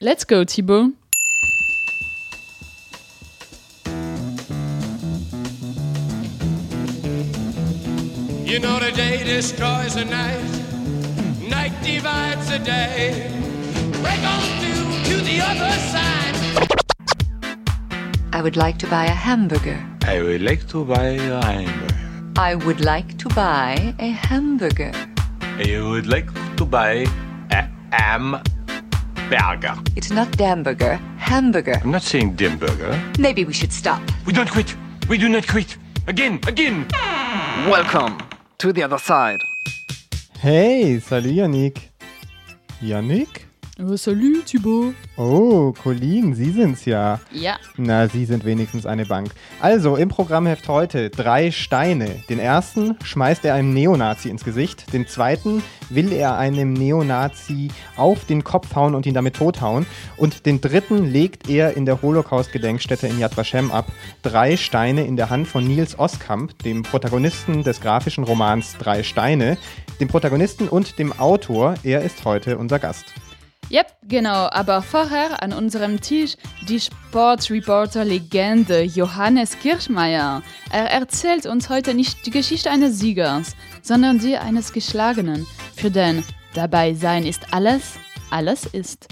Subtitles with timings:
[0.00, 0.92] Let's go, Thibaut.
[8.46, 10.38] You know the day destroys the night,
[11.50, 13.28] night divides the day.
[14.00, 16.36] Break on through to the other side.
[18.32, 19.84] I would like to buy a hamburger.
[20.02, 22.36] I would like to buy a hamburger.
[22.36, 24.92] I would like to buy a hamburger.
[25.42, 27.06] I would like to buy
[27.50, 28.57] a hamburger.
[29.30, 31.78] It's not Damburger, hamburger.
[31.82, 33.18] I'm not saying Dimburger.
[33.18, 34.00] Maybe we should stop.
[34.24, 34.74] We don't quit.
[35.06, 35.76] We do not quit.
[36.06, 36.86] Again, again.
[37.68, 38.16] Welcome
[38.56, 39.40] to the other side.
[40.40, 41.78] Hey, salut Yannick.
[42.80, 43.47] Yannick?
[43.80, 44.92] Oh, salut, Thibaut.
[45.16, 47.20] Oh, Colin, Sie sind's ja.
[47.30, 47.58] Ja.
[47.76, 49.30] Na, Sie sind wenigstens eine Bank.
[49.60, 52.24] Also, im Programmheft heute drei Steine.
[52.28, 54.92] Den ersten schmeißt er einem Neonazi ins Gesicht.
[54.92, 59.86] Den zweiten will er einem Neonazi auf den Kopf hauen und ihn damit tothauen.
[60.16, 63.92] Und den dritten legt er in der Holocaust-Gedenkstätte in Yad Vashem ab.
[64.22, 69.56] Drei Steine in der Hand von Nils Oskamp, dem Protagonisten des grafischen Romans Drei Steine,
[70.00, 71.76] dem Protagonisten und dem Autor.
[71.84, 73.14] Er ist heute unser Gast.
[73.70, 74.48] Yep, genau.
[74.50, 76.36] Aber vorher an unserem Tisch
[76.68, 80.42] die Sportreporter-Legende Johannes Kirchmeier.
[80.70, 85.46] Er erzählt uns heute nicht die Geschichte eines Siegers, sondern die eines Geschlagenen.
[85.76, 87.98] Für den dabei sein ist alles,
[88.30, 89.08] alles ist.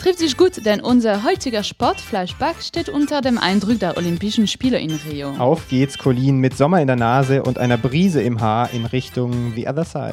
[0.00, 4.92] Trifft sich gut, denn unser heutiger Sportfleischback steht unter dem Eindruck der Olympischen Spiele in
[5.10, 5.30] Rio.
[5.38, 9.52] Auf geht's, Colin, mit Sommer in der Nase und einer Brise im Haar in Richtung
[9.56, 10.12] The Other Side.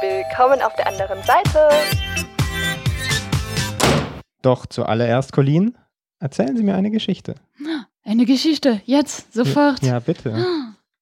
[0.00, 1.68] Willkommen auf der anderen Seite.
[4.44, 5.74] Doch zuallererst, Colin,
[6.20, 7.36] erzählen Sie mir eine Geschichte.
[8.02, 9.82] Eine Geschichte, jetzt, sofort.
[9.82, 10.44] Ja, bitte.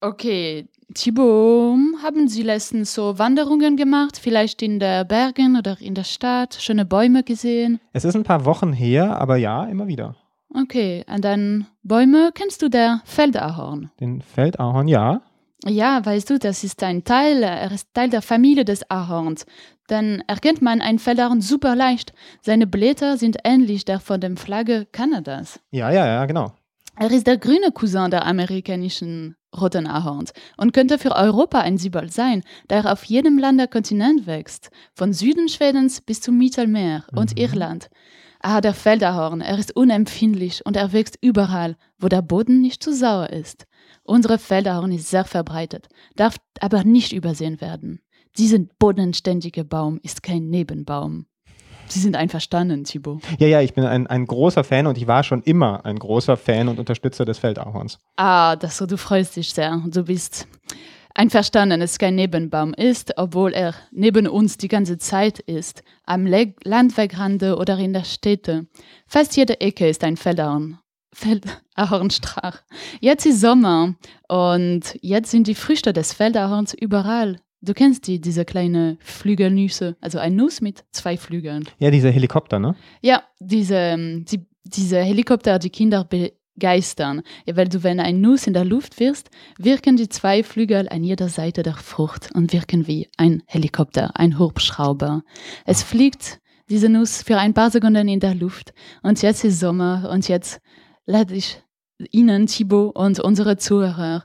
[0.00, 4.16] Okay, Thibaut, haben Sie letztens so Wanderungen gemacht?
[4.16, 6.54] Vielleicht in der Bergen oder in der Stadt?
[6.60, 7.80] Schöne Bäume gesehen?
[7.92, 10.14] Es ist ein paar Wochen her, aber ja, immer wieder.
[10.54, 13.90] Okay, und dann Bäume kennst du der Feldahorn?
[13.98, 15.22] Den Feldahorn, ja.
[15.66, 19.46] Ja, weißt du, das ist ein Teil, er ist Teil der Familie des Ahorns.
[19.92, 22.14] Dann erkennt man ein Feldahorn super leicht.
[22.40, 25.60] Seine Blätter sind ähnlich der von der Flagge Kanadas.
[25.70, 26.54] Ja, ja, ja, genau.
[26.98, 32.08] Er ist der grüne Cousin der amerikanischen roten Ahorns und könnte für Europa ein Symbol
[32.10, 37.04] sein, da er auf jedem Land der Kontinent wächst, von Süden Schwedens bis zum Mittelmeer
[37.14, 37.90] und Irland.
[38.40, 42.94] Ah, der Feldahorn, er ist unempfindlich und er wächst überall, wo der Boden nicht zu
[42.94, 43.66] sauer ist.
[44.04, 48.00] Unsere Feldahorn ist sehr verbreitet, darf aber nicht übersehen werden.
[48.38, 51.26] Diesen bodenständige Baum ist kein Nebenbaum.
[51.86, 53.20] Sie sind einverstanden, Thibaut.
[53.38, 56.38] Ja, ja, ich bin ein, ein großer Fan und ich war schon immer ein großer
[56.38, 57.98] Fan und Unterstützer des Feldahorns.
[58.16, 59.82] Ah, das, du freust dich sehr.
[59.86, 60.48] Du bist
[61.14, 66.26] einverstanden, dass es kein Nebenbaum ist, obwohl er neben uns die ganze Zeit ist, am
[66.26, 68.66] Le Landwegrande oder in der Städte.
[69.06, 70.78] Fast jede Ecke ist ein Feldahorn.
[71.12, 72.62] Feldahornstrach.
[73.00, 73.96] Jetzt ist Sommer
[74.28, 77.38] und jetzt sind die Früchte des Feldahorns überall.
[77.64, 81.68] Du kennst die, diese kleine Flügelnüsse, also ein Nuss mit zwei Flügeln.
[81.78, 82.74] Ja, diese Helikopter, ne?
[83.02, 87.22] Ja, diese, ähm, die, diese Helikopter, die Kinder begeistern.
[87.46, 91.04] Ja, weil du, wenn ein Nuss in der Luft wirst, wirken die zwei Flügel an
[91.04, 95.22] jeder Seite der Frucht und wirken wie ein Helikopter, ein Hubschrauber.
[95.64, 98.74] Es fliegt diese Nuss für ein paar Sekunden in der Luft
[99.04, 100.60] und jetzt ist Sommer und jetzt
[101.06, 101.62] lade ich
[102.10, 104.24] Ihnen, Thibaut und unsere Zuhörer,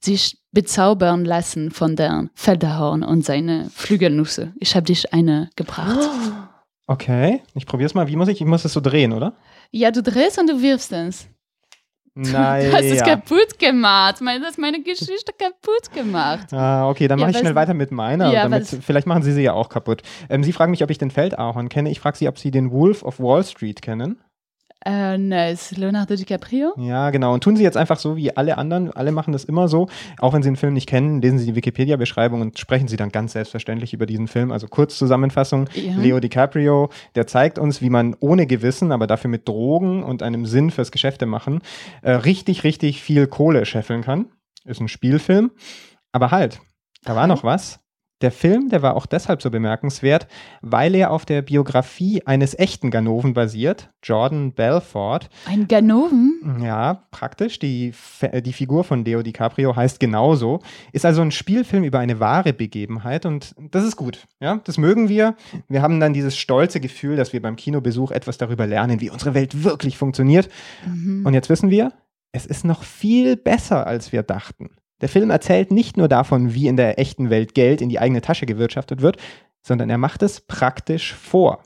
[0.00, 4.52] sich bezaubern lassen von der Feldahorn und seine Flügelnüsse.
[4.60, 5.98] Ich habe dich eine gebracht.
[6.90, 8.08] Okay, ich probier's mal.
[8.08, 8.40] Wie muss ich?
[8.40, 9.34] Ich muss es so drehen, oder?
[9.70, 11.28] Ja, du drehst und du wirfst es.
[12.14, 12.64] Nein.
[12.70, 14.22] Du hast es kaputt gemacht.
[14.22, 16.50] Du hast meine Geschichte kaputt gemacht.
[16.50, 18.32] Ah, okay, dann Ja, mache ich weil- schnell weiter mit meiner.
[18.32, 20.00] Ja, damit, vielleicht machen Sie sie ja auch kaputt.
[20.30, 21.90] Ähm, sie fragen mich, ob ich den Feldahorn kenne.
[21.90, 24.18] Ich frage Sie, ob Sie den Wolf of Wall Street kennen.
[24.84, 26.72] Äh, ne, ist Leonardo DiCaprio?
[26.78, 27.34] Ja, genau.
[27.34, 28.92] Und tun Sie jetzt einfach so wie alle anderen.
[28.92, 29.88] Alle machen das immer so.
[30.18, 33.10] Auch wenn Sie den Film nicht kennen, lesen Sie die Wikipedia-Beschreibung und sprechen Sie dann
[33.10, 34.52] ganz selbstverständlich über diesen Film.
[34.52, 35.68] Also Kurzzusammenfassung.
[35.74, 35.96] Ja.
[35.96, 40.46] Leo DiCaprio, der zeigt uns, wie man ohne Gewissen, aber dafür mit Drogen und einem
[40.46, 41.60] Sinn fürs Geschäfte machen,
[42.02, 44.26] äh, richtig, richtig viel Kohle scheffeln kann.
[44.64, 45.50] Ist ein Spielfilm.
[46.12, 46.60] Aber halt,
[47.02, 47.80] da war noch was.
[48.20, 50.26] Der Film, der war auch deshalb so bemerkenswert,
[50.60, 55.28] weil er auf der Biografie eines echten Ganoven basiert, Jordan Belfort.
[55.46, 56.60] Ein Ganoven?
[56.60, 57.60] Ja, praktisch.
[57.60, 57.92] Die,
[58.44, 60.60] die Figur von Leo DiCaprio heißt genauso.
[60.92, 64.26] Ist also ein Spielfilm über eine wahre Begebenheit und das ist gut.
[64.40, 65.36] Ja, das mögen wir.
[65.68, 69.34] Wir haben dann dieses stolze Gefühl, dass wir beim Kinobesuch etwas darüber lernen, wie unsere
[69.34, 70.48] Welt wirklich funktioniert.
[71.24, 71.92] Und jetzt wissen wir,
[72.32, 74.70] es ist noch viel besser, als wir dachten.
[75.00, 78.20] Der Film erzählt nicht nur davon, wie in der echten Welt Geld in die eigene
[78.20, 79.16] Tasche gewirtschaftet wird,
[79.62, 81.62] sondern er macht es praktisch vor.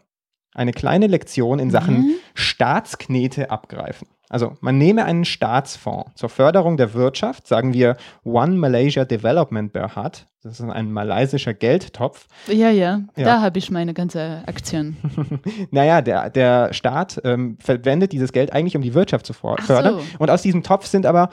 [0.55, 4.06] eine kleine Lektion in Sachen Staatsknete abgreifen.
[4.29, 10.26] Also man nehme einen Staatsfonds zur Förderung der Wirtschaft, sagen wir One Malaysia Development Berhad,
[10.43, 12.26] das ist ein malaysischer Geldtopf.
[12.49, 13.25] Ja, ja, Ja.
[13.25, 14.96] da habe ich meine ganze Aktion.
[15.70, 19.67] Naja, der, der Staat ähm, verwendet dieses Geld eigentlich, um die Wirtschaft zu fördern.
[19.99, 20.00] so.
[20.19, 21.29] Und aus diesem Topf sind aber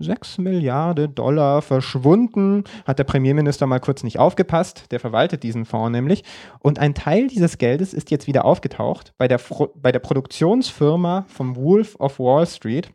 [0.00, 2.64] 6 Milliarden Dollar verschwunden.
[2.86, 4.90] Hat der Premierminister mal kurz nicht aufgepasst.
[4.90, 6.24] Der verwaltet diesen Fonds nämlich.
[6.58, 11.26] Und ein Teil dieses Geldes ist jetzt wieder aufgetaucht bei der, Fro bei der Produktionsfirma
[11.28, 12.90] vom Wolf of Wall Street.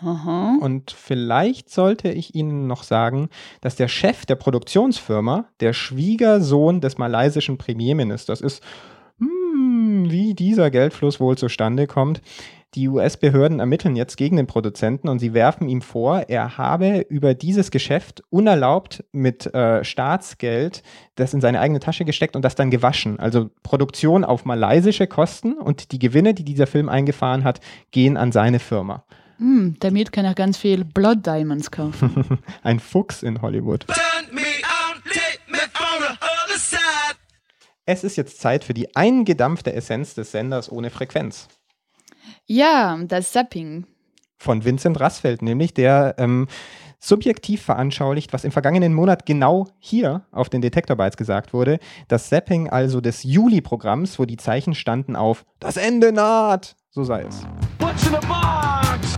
[0.00, 0.58] Aha.
[0.60, 3.28] Und vielleicht sollte ich Ihnen noch sagen,
[3.60, 8.62] dass der Chef der Produktionsfirma der Schwiegersohn des malaysischen Premierministers ist.
[9.18, 12.20] Hm, wie dieser Geldfluss wohl zustande kommt.
[12.76, 17.32] Die US-Behörden ermitteln jetzt gegen den Produzenten und sie werfen ihm vor, er habe über
[17.32, 20.82] dieses Geschäft unerlaubt mit äh, Staatsgeld
[21.14, 23.18] das in seine eigene Tasche gesteckt und das dann gewaschen.
[23.18, 27.60] Also Produktion auf malaysische Kosten und die Gewinne, die dieser Film eingefahren hat,
[27.92, 29.04] gehen an seine Firma.
[29.38, 32.38] Hm, damit kann er ganz viel Blood Diamonds kaufen.
[32.62, 33.86] Ein Fuchs in Hollywood.
[37.86, 41.48] Es ist jetzt Zeit für die eingedampfte Essenz des Senders ohne Frequenz.
[42.46, 43.86] Ja, das Zapping.
[44.38, 46.46] Von Vincent Rassfeld, nämlich, der ähm,
[46.98, 51.78] subjektiv veranschaulicht, was im vergangenen Monat genau hier auf den Detektor Bytes gesagt wurde.
[52.08, 56.76] Das Zapping also des Juli-Programms, wo die Zeichen standen auf Das Ende naht.
[56.90, 57.46] So sei es.
[57.78, 59.16] What's in the box?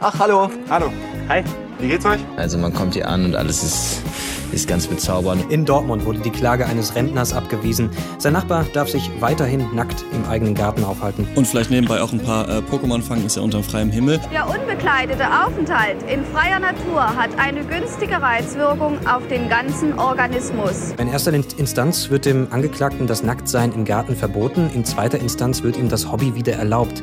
[0.00, 0.50] Ach, hallo.
[0.68, 0.92] Hallo.
[1.28, 1.44] Hi.
[1.78, 2.20] Wie geht's euch?
[2.36, 4.02] Also man kommt hier an und alles ist,
[4.52, 5.50] ist ganz bezaubernd.
[5.50, 7.90] In Dortmund wurde die Klage eines Rentners abgewiesen.
[8.18, 11.26] Sein Nachbar darf sich weiterhin nackt im eigenen Garten aufhalten.
[11.34, 14.20] Und vielleicht nebenbei auch ein paar äh, Pokémon fangen, ist ja unter freiem Himmel.
[14.32, 20.94] Der unbekleidete Aufenthalt in freier Natur hat eine günstige Reizwirkung auf den ganzen Organismus.
[20.98, 24.70] In erster In- Instanz wird dem Angeklagten das Nacktsein im Garten verboten.
[24.74, 27.02] In zweiter Instanz wird ihm das Hobby wieder erlaubt.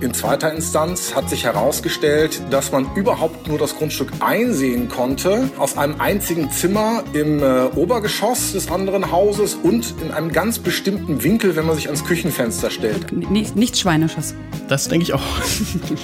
[0.00, 5.50] In zweiter Instanz hat sich herausgestellt, dass man überhaupt nur das Grundstück einsehen konnte.
[5.58, 11.22] Aus einem einzigen Zimmer im äh, Obergeschoss des anderen Hauses und in einem ganz bestimmten
[11.22, 13.12] Winkel, wenn man sich ans Küchenfenster stellt.
[13.12, 14.34] Nicht, nichts Schweinisches.
[14.68, 15.22] Das denke ich auch.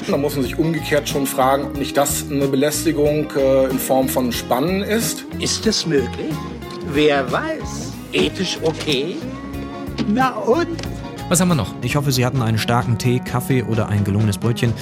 [0.09, 4.09] Da muss man sich umgekehrt schon fragen, ob nicht das eine Belästigung äh, in Form
[4.09, 5.25] von Spannen ist.
[5.41, 6.33] Ist es möglich?
[6.93, 7.93] Wer weiß?
[8.13, 9.17] Ethisch okay?
[10.09, 10.94] Na und?
[11.31, 11.73] Was haben wir noch?
[11.81, 14.75] Ich hoffe, Sie hatten einen starken Tee, Kaffee oder ein gelungenes Brötchen.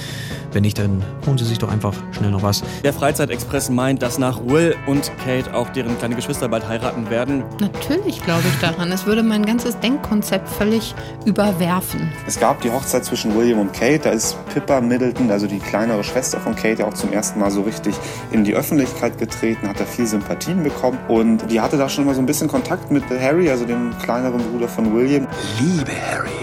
[0.51, 2.63] Wenn nicht, dann holen Sie sich doch einfach schnell noch was.
[2.83, 7.43] Der Freizeitexpress meint, dass nach Will und Kate auch deren kleine Geschwister bald heiraten werden.
[7.61, 8.91] Natürlich glaube ich daran.
[8.91, 10.93] Es würde mein ganzes Denkkonzept völlig
[11.25, 12.11] überwerfen.
[12.27, 13.99] Es gab die Hochzeit zwischen William und Kate.
[14.03, 17.51] Da ist Pippa Middleton, also die kleinere Schwester von Kate, ja auch zum ersten Mal
[17.51, 17.95] so richtig
[18.31, 20.99] in die Öffentlichkeit getreten, hat da viel Sympathien bekommen.
[21.07, 24.41] Und die hatte da schon mal so ein bisschen Kontakt mit Harry, also dem kleineren
[24.51, 25.25] Bruder von William.
[25.59, 26.42] Liebe Harry.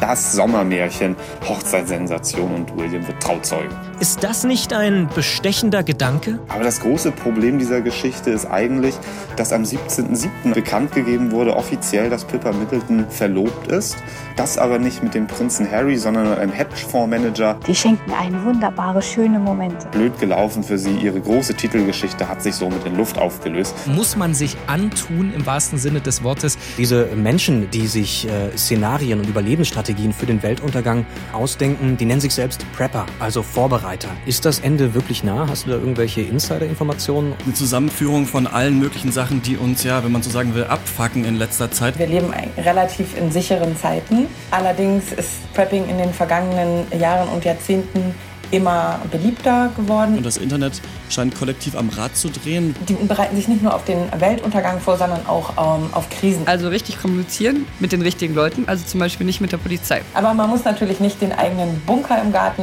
[0.00, 1.14] Das Sommermärchen,
[1.46, 3.89] Hochzeitssensation und William wird Trauzeuge.
[4.00, 6.38] Ist das nicht ein bestechender Gedanke?
[6.48, 8.94] Aber das große Problem dieser Geschichte ist eigentlich,
[9.36, 10.54] dass am 17.07.
[10.54, 13.98] bekannt gegeben wurde, offiziell, dass Pippa Middleton verlobt ist.
[14.36, 17.58] Das aber nicht mit dem Prinzen Harry, sondern mit einem Hedgefondsmanager.
[17.66, 19.86] Die schenken einen wunderbare, schöne Momente.
[19.88, 20.96] Blöd gelaufen für sie.
[20.96, 23.74] Ihre große Titelgeschichte hat sich somit in Luft aufgelöst.
[23.84, 26.56] Muss man sich antun im wahrsten Sinne des Wortes?
[26.78, 31.04] Diese Menschen, die sich äh, Szenarien und Überlebensstrategien für den Weltuntergang
[31.34, 33.89] ausdenken, die nennen sich selbst Prepper, also Vorbereiter.
[34.24, 35.48] Ist das Ende wirklich nah?
[35.48, 37.34] Hast du da irgendwelche Insider-Informationen?
[37.44, 41.24] Eine Zusammenführung von allen möglichen Sachen, die uns ja, wenn man so sagen will, abfacken
[41.24, 41.98] in letzter Zeit.
[41.98, 44.26] Wir leben relativ in sicheren Zeiten.
[44.52, 48.14] Allerdings ist Prepping in den vergangenen Jahren und Jahrzehnten
[48.50, 50.16] immer beliebter geworden.
[50.16, 52.74] Und das Internet scheint kollektiv am Rad zu drehen.
[52.88, 56.46] Die bereiten sich nicht nur auf den Weltuntergang vor, sondern auch ähm, auf Krisen.
[56.46, 60.02] Also richtig kommunizieren mit den richtigen Leuten, also zum Beispiel nicht mit der Polizei.
[60.14, 62.62] Aber man muss natürlich nicht den eigenen Bunker im Garten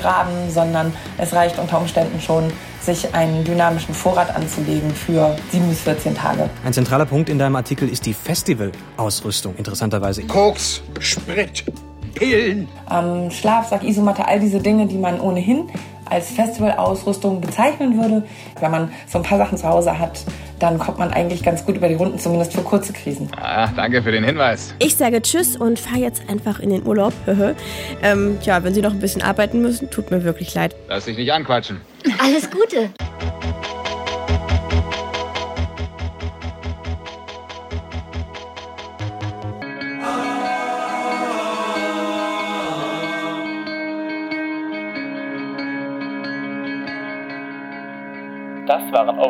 [0.00, 5.80] graben, sondern es reicht unter Umständen schon, sich einen dynamischen Vorrat anzulegen für 7 bis
[5.80, 6.48] 14 Tage.
[6.64, 10.22] Ein zentraler Punkt in deinem Artikel ist die Festivalausrüstung, interessanterweise.
[10.22, 11.64] Koks, Sprit,
[12.08, 12.68] Pillen.
[12.90, 15.68] Ähm, Schlafsack, Isomatte, all diese Dinge, die man ohnehin
[16.10, 18.26] als Festivalausrüstung bezeichnen würde.
[18.60, 20.24] Wenn man so ein paar Sachen zu Hause hat,
[20.58, 23.28] dann kommt man eigentlich ganz gut über die Runden, zumindest für kurze Krisen.
[23.36, 24.74] Ah, danke für den Hinweis.
[24.78, 27.12] Ich sage Tschüss und fahre jetzt einfach in den Urlaub.
[28.02, 30.74] ähm, tja, wenn Sie noch ein bisschen arbeiten müssen, tut mir wirklich leid.
[30.88, 31.80] Lass dich nicht anquatschen.
[32.18, 32.90] Alles Gute.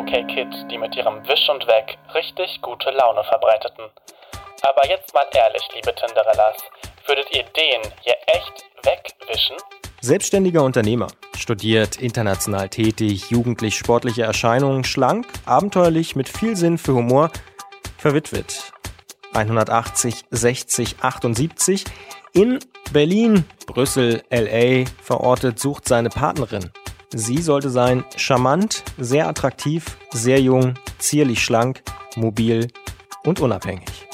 [0.09, 3.85] OK Kid, die mit ihrem Wisch und Weg richtig gute Laune verbreiteten.
[4.63, 6.57] Aber jetzt mal ehrlich, liebe Tinderellas,
[7.05, 9.55] würdet ihr den hier echt wegwischen?
[10.01, 17.29] Selbstständiger Unternehmer, studiert, international tätig, jugendlich sportliche Erscheinungen, schlank, abenteuerlich, mit viel Sinn für Humor,
[17.99, 18.71] verwitwet.
[19.35, 21.83] 180, 60, 78,
[22.33, 22.57] in
[22.91, 26.71] Berlin, Brüssel, LA verortet, sucht seine Partnerin.
[27.13, 31.81] Sie sollte sein charmant, sehr attraktiv, sehr jung, zierlich schlank,
[32.15, 32.67] mobil
[33.23, 34.08] und unabhängig.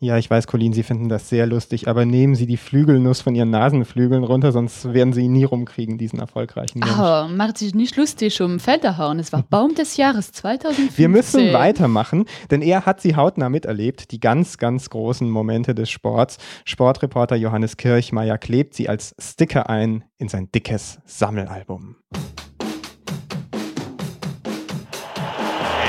[0.00, 3.34] Ja, ich weiß, Colin, Sie finden das sehr lustig, aber nehmen Sie die Flügelnuss von
[3.34, 6.94] Ihren Nasenflügeln runter, sonst werden Sie ihn nie rumkriegen, diesen erfolgreichen Mensch.
[6.96, 9.18] Oh, macht sich nicht lustig um Felderhorn.
[9.18, 10.96] Es war Baum des Jahres 2015.
[10.96, 15.90] Wir müssen weitermachen, denn er hat sie hautnah miterlebt, die ganz, ganz großen Momente des
[15.90, 16.38] Sports.
[16.64, 21.96] Sportreporter Johannes Kirchmeier klebt sie als Sticker ein in sein dickes Sammelalbum.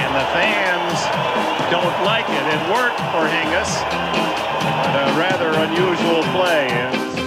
[0.01, 0.68] And the fans
[1.69, 2.43] don't like it.
[2.49, 3.69] It worked for Hingis.
[4.89, 6.65] But a rather unusual play.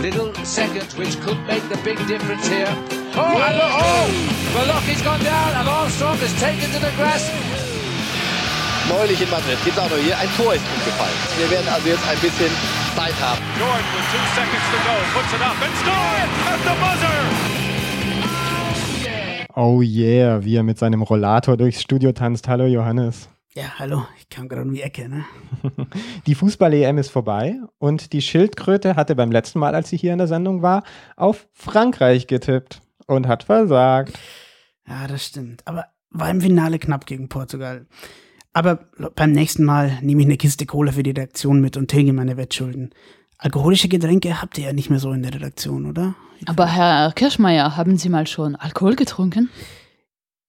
[0.02, 2.66] Little second, which could make the big difference here.
[3.14, 4.10] Oh, and look, oh!
[4.54, 7.30] Velocki's gone down and Armstrong is taken to the grass.
[8.88, 11.14] Neulich in Madrid gibt es auch noch hier, ein Tor ist umgefallen.
[11.38, 12.50] Wir werden also jetzt ein bisschen
[12.96, 13.40] Zeit haben.
[13.58, 17.52] Jordan with two seconds to go puts it up and scored at the buzzer.
[19.54, 22.48] Oh yeah, wie er mit seinem Rollator durchs Studio tanzt.
[22.48, 23.28] Hallo Johannes.
[23.54, 25.26] Ja, hallo, ich kam gerade um die Ecke, ne?
[26.26, 30.18] Die Fußball-EM ist vorbei und die Schildkröte hatte beim letzten Mal, als sie hier in
[30.18, 30.84] der Sendung war,
[31.16, 34.18] auf Frankreich getippt und hat versagt.
[34.88, 35.66] Ja, das stimmt.
[35.66, 37.86] Aber war im Finale knapp gegen Portugal.
[38.54, 42.14] Aber beim nächsten Mal nehme ich eine Kiste Cola für die Redaktion mit und tilge
[42.14, 42.94] meine Wettschulden.
[43.36, 46.14] Alkoholische Getränke habt ihr ja nicht mehr so in der Redaktion, oder?
[46.46, 49.50] Aber Herr Kirschmeier, haben Sie mal schon Alkohol getrunken?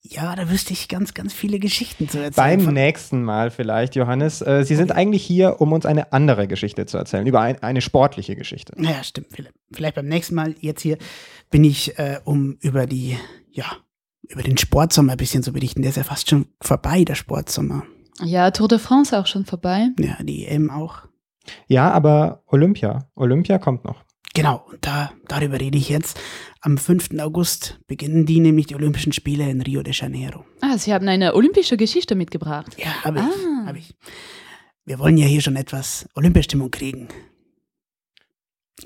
[0.06, 2.66] Ja, da wüsste ich ganz, ganz viele Geschichten zu erzählen.
[2.66, 4.42] Beim nächsten Mal vielleicht, Johannes.
[4.42, 7.80] Äh, Sie sind eigentlich hier, um uns eine andere Geschichte zu erzählen, über ein, eine
[7.80, 8.74] sportliche Geschichte.
[8.76, 9.28] Naja, stimmt.
[9.32, 10.56] Vielleicht, vielleicht beim nächsten Mal.
[10.60, 10.98] Jetzt hier
[11.50, 13.18] bin ich, äh, um über die,
[13.50, 13.66] ja,
[14.24, 15.82] über den Sportsommer ein bisschen zu berichten.
[15.82, 17.84] Der ist ja fast schon vorbei, der Sportsommer.
[18.22, 19.88] Ja, Tour de France auch schon vorbei.
[20.00, 21.04] Ja, die EM auch.
[21.68, 23.08] Ja, aber Olympia.
[23.16, 24.04] Olympia kommt noch.
[24.34, 26.20] Genau, und da, darüber rede ich jetzt.
[26.66, 27.20] Am 5.
[27.20, 30.46] August beginnen die nämlich die Olympischen Spiele in Rio de Janeiro.
[30.62, 32.78] Ah, Sie haben eine olympische Geschichte mitgebracht.
[32.78, 33.66] Ja, habe ich, Ah.
[33.66, 33.94] hab ich.
[34.86, 37.10] Wir wollen ja hier schon etwas Olympiastimmung kriegen.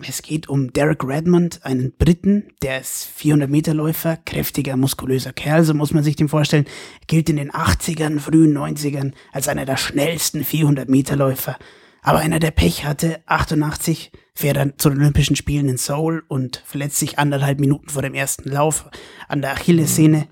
[0.08, 5.94] Es geht um Derek Redmond, einen Briten, der ist 400-Meter-Läufer, kräftiger, muskulöser Kerl, so muss
[5.94, 6.66] man sich den vorstellen,
[7.06, 11.58] gilt in den 80ern, frühen 90ern als einer der schnellsten 400-Meter-Läufer.
[12.02, 16.62] Aber einer, der Pech hatte, 88, fährt dann zu den Olympischen Spielen in Seoul und
[16.64, 18.86] verletzt sich anderthalb Minuten vor dem ersten Lauf
[19.28, 20.28] an der Achillessehne.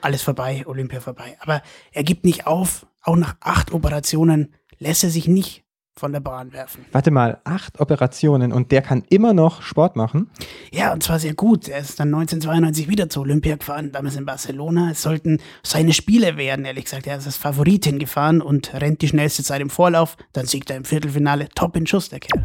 [0.00, 1.36] Alles vorbei, Olympia vorbei.
[1.38, 5.63] Aber er gibt nicht auf, auch nach acht Operationen lässt er sich nicht
[5.96, 6.84] von der Bahn werfen.
[6.92, 10.28] Warte mal, acht Operationen und der kann immer noch Sport machen?
[10.72, 11.68] Ja, und zwar sehr gut.
[11.68, 14.90] Er ist dann 1992 wieder zur Olympia gefahren, damals in Barcelona.
[14.90, 17.06] Es sollten seine Spiele werden, ehrlich gesagt.
[17.06, 20.16] Er ist als Favorit hingefahren und rennt die schnellste Zeit im Vorlauf.
[20.32, 21.48] Dann siegt er im Viertelfinale.
[21.54, 22.44] Top in Schuss, der Kerl.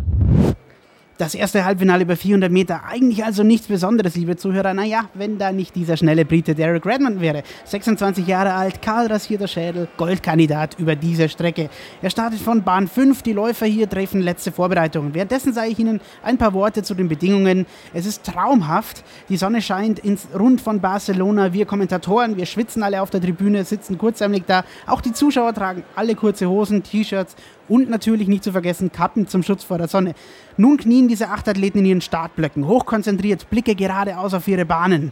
[1.19, 4.73] Das erste Halbfinale über 400 Meter, eigentlich also nichts Besonderes, liebe Zuhörer.
[4.73, 7.43] Naja, wenn da nicht dieser schnelle Brite Derek Redmond wäre.
[7.65, 11.69] 26 Jahre alt, kahl rasierter Schädel, Goldkandidat über diese Strecke.
[12.01, 15.13] Er startet von Bahn 5, die Läufer hier treffen letzte Vorbereitungen.
[15.13, 17.65] Währenddessen sage ich Ihnen ein paar Worte zu den Bedingungen.
[17.93, 21.51] Es ist traumhaft, die Sonne scheint ins Rund von Barcelona.
[21.51, 24.63] Wir Kommentatoren, wir schwitzen alle auf der Tribüne, sitzen kurzärmlich da.
[24.87, 27.35] Auch die Zuschauer tragen alle kurze Hosen, T-Shirts
[27.69, 30.15] und natürlich nicht zu vergessen Kappen zum Schutz vor der Sonne.
[30.57, 35.11] Nun knien diese acht Athleten in ihren Startblöcken, hochkonzentriert, Blicke geradeaus auf ihre Bahnen.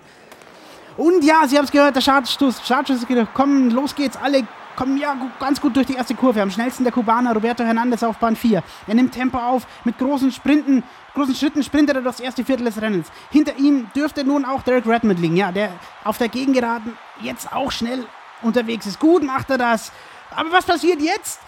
[0.98, 4.98] Und ja, Sie haben es gehört, der Startschuss, Startschuss ist komm, los geht's, alle kommen
[4.98, 6.42] ja ganz gut durch die erste Kurve.
[6.42, 8.64] Am schnellsten der Kubaner Roberto Hernandez auf Bahn 4.
[8.88, 10.84] Er nimmt Tempo auf, mit großen Sprinten,
[11.16, 13.08] großen Schritten sprintet er durchs erste Viertel des Rennens.
[13.32, 15.72] Hinter ihm dürfte nun auch Derek Redmond liegen, ja, der
[16.04, 18.06] auf der Gegengeraden jetzt auch schnell
[18.44, 19.00] unterwegs ist.
[19.00, 19.92] Gut macht er das.
[20.36, 21.40] Aber was passiert jetzt?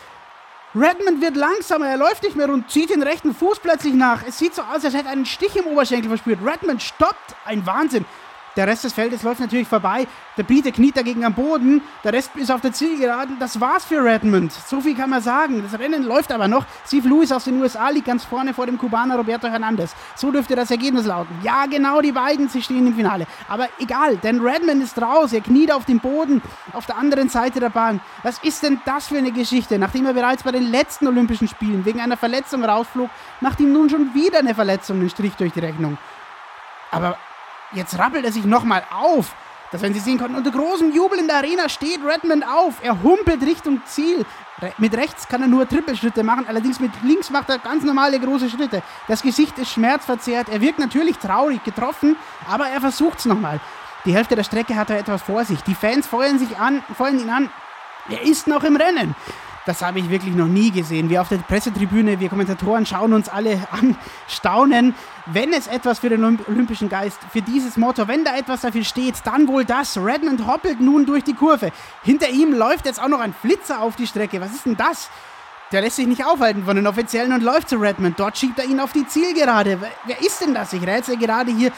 [0.75, 4.23] Redmond wird langsamer, er läuft nicht mehr und zieht den rechten Fuß plötzlich nach.
[4.27, 6.39] Es sieht so aus, als hätte er einen Stich im Oberschenkel verspürt.
[6.45, 8.05] Redmond stoppt, ein Wahnsinn.
[8.59, 10.05] Der Rest des Feldes läuft natürlich vorbei.
[10.35, 11.81] Der Brite kniet dagegen am Boden.
[12.03, 13.39] Der Rest ist auf der Zielgeraden.
[13.39, 14.51] Das war's für Redmond.
[14.51, 15.63] So viel kann man sagen.
[15.63, 16.65] Das Rennen läuft aber noch.
[16.85, 19.95] Steve Lewis aus den USA liegt ganz vorne vor dem Kubaner Roberto Hernandez.
[20.17, 21.39] So dürfte das Ergebnis lauten.
[21.41, 23.27] Ja, genau die beiden, sie stehen im Finale.
[23.47, 25.31] Aber egal, denn Redmond ist raus.
[25.31, 26.41] Er kniet auf dem Boden
[26.73, 28.01] auf der anderen Seite der Bahn.
[28.23, 29.79] Was ist denn das für eine Geschichte?
[29.79, 33.89] Nachdem er bereits bei den letzten Olympischen Spielen wegen einer Verletzung rausflog, macht ihm nun
[33.89, 35.97] schon wieder eine Verletzung einen Strich durch die Rechnung.
[36.91, 37.17] Aber
[37.73, 39.33] jetzt rappelt er sich nochmal auf.
[39.71, 40.35] Das werden Sie sehen konnten.
[40.35, 42.75] Unter großem Jubel in der Arena steht Redmond auf.
[42.81, 44.25] Er humpelt Richtung Ziel.
[44.61, 48.19] Re mit rechts kann er nur Trippelschritte machen, allerdings mit links macht er ganz normale
[48.19, 48.81] große Schritte.
[49.07, 50.49] Das Gesicht ist schmerzverzerrt.
[50.49, 52.17] Er wirkt natürlich traurig, getroffen,
[52.49, 53.59] aber er versucht es nochmal.
[54.05, 55.61] Die Hälfte der Strecke hat er etwas vor sich.
[55.61, 57.49] Die Fans feuern sich an, feuern ihn an.
[58.09, 59.15] Er ist noch im Rennen.
[59.69, 61.11] Das habe ich wirklich noch nie gesehen.
[61.11, 63.95] Wir auf der Pressetribüne, wir Kommentatoren schauen uns alle an,
[64.27, 64.95] staunen.
[65.27, 69.13] Wenn es etwas für den Olympischen Geist, für dieses Motto, wenn da etwas dafür steht,
[69.25, 69.95] dann wohl das.
[69.95, 71.71] Redmond hoppelt nun durch die Kurve.
[72.01, 74.41] Hinter ihm läuft jetzt auch noch ein Flitzer auf die Strecke.
[74.41, 75.11] Was ist denn das?
[75.71, 78.19] Der lässt sich nicht aufhalten von den Offiziellen und läuft zu Redmond.
[78.19, 79.77] Dort schiebt er ihn auf die Zielgerade.
[80.05, 80.73] Wer ist denn das?
[80.73, 81.71] Ich rätsel gerade hier.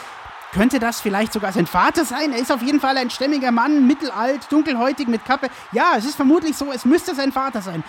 [0.52, 2.32] Könnte das vielleicht sogar sein Vater sein?
[2.32, 5.48] Er ist auf jeden Fall ein stämmiger Mann, mittelalt, dunkelhäutig mit Kappe.
[5.72, 7.82] Ja, es ist vermutlich so, es müsste sein Vater sein.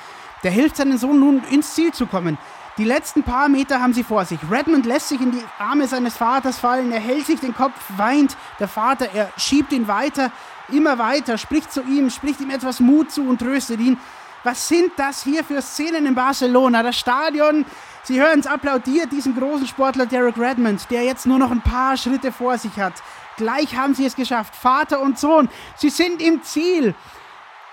[0.43, 2.37] Der hilft seinem Sohn nun ins Ziel zu kommen.
[2.77, 4.39] Die letzten paar Meter haben sie vor sich.
[4.49, 8.35] Redmond lässt sich in die Arme seines Vaters fallen, er hält sich den Kopf, weint.
[8.59, 10.31] Der Vater, er schiebt ihn weiter,
[10.71, 13.99] immer weiter, spricht zu ihm, spricht ihm etwas Mut zu und tröstet ihn.
[14.43, 16.83] Was sind das hier für Szenen in Barcelona?
[16.83, 17.65] Das Stadion
[18.05, 21.95] Sie hören es applaudiert diesen großen Sportler Derek Redmond, der jetzt nur noch ein paar
[21.95, 23.01] Schritte vor sich hat.
[23.37, 25.47] Gleich haben sie es geschafft, Vater und Sohn.
[25.77, 26.95] Sie sind im Ziel.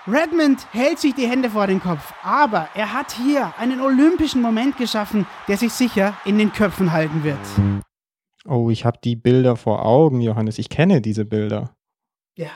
[0.07, 4.77] Redmond hält sich die Hände vor den Kopf, aber er hat hier einen olympischen Moment
[4.77, 7.37] geschaffen, der sich sicher in den Köpfen halten wird.
[8.45, 10.57] Oh, ich habe die Bilder vor Augen, Johannes.
[10.59, 11.75] Ich kenne diese Bilder.
[12.37, 12.51] Ja,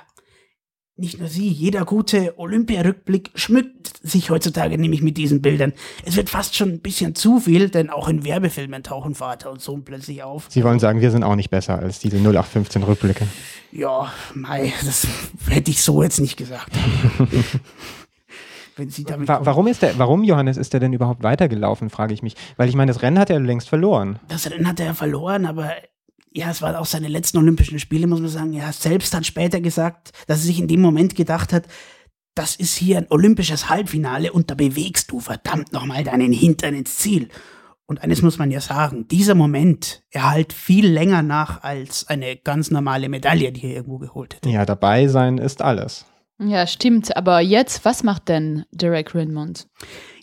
[0.97, 5.73] nicht nur sie, jeder gute Olympiarückblick schmückt sich heutzutage nämlich mit diesen Bildern.
[6.05, 9.61] Es wird fast schon ein bisschen zu viel, denn auch in Werbefilmen tauchen Vater und
[9.61, 10.47] Sohn plötzlich auf.
[10.49, 13.27] Sie wollen sagen, wir sind auch nicht besser als diese 0815 Rückblicke.
[13.73, 15.05] Ja, mei, das
[15.49, 16.71] hätte ich so jetzt nicht gesagt.
[18.77, 22.13] Wenn Sie damit Wa warum ist der, warum, Johannes, ist er denn überhaupt weitergelaufen, frage
[22.13, 22.35] ich mich.
[22.57, 24.19] Weil ich meine, das Rennen hat er längst verloren.
[24.27, 25.71] Das Rennen hat er verloren, aber
[26.35, 28.53] ja, es waren auch seine letzten Olympischen Spiele, muss man sagen.
[28.53, 31.67] Er selbst hat später gesagt, dass er sich in dem Moment gedacht hat,
[32.35, 36.97] das ist hier ein olympisches Halbfinale und da bewegst du verdammt nochmal deinen Hintern ins
[36.97, 37.29] Ziel.
[37.85, 42.35] Und eines muss man ja sagen, dieser Moment, er halt viel länger nach als eine
[42.35, 44.49] ganz normale Medaille, die er irgendwo geholt hätte.
[44.49, 46.05] Ja, dabei sein ist alles.
[46.37, 47.15] Ja, stimmt.
[47.15, 49.67] Aber jetzt, was macht denn Derek Redmond?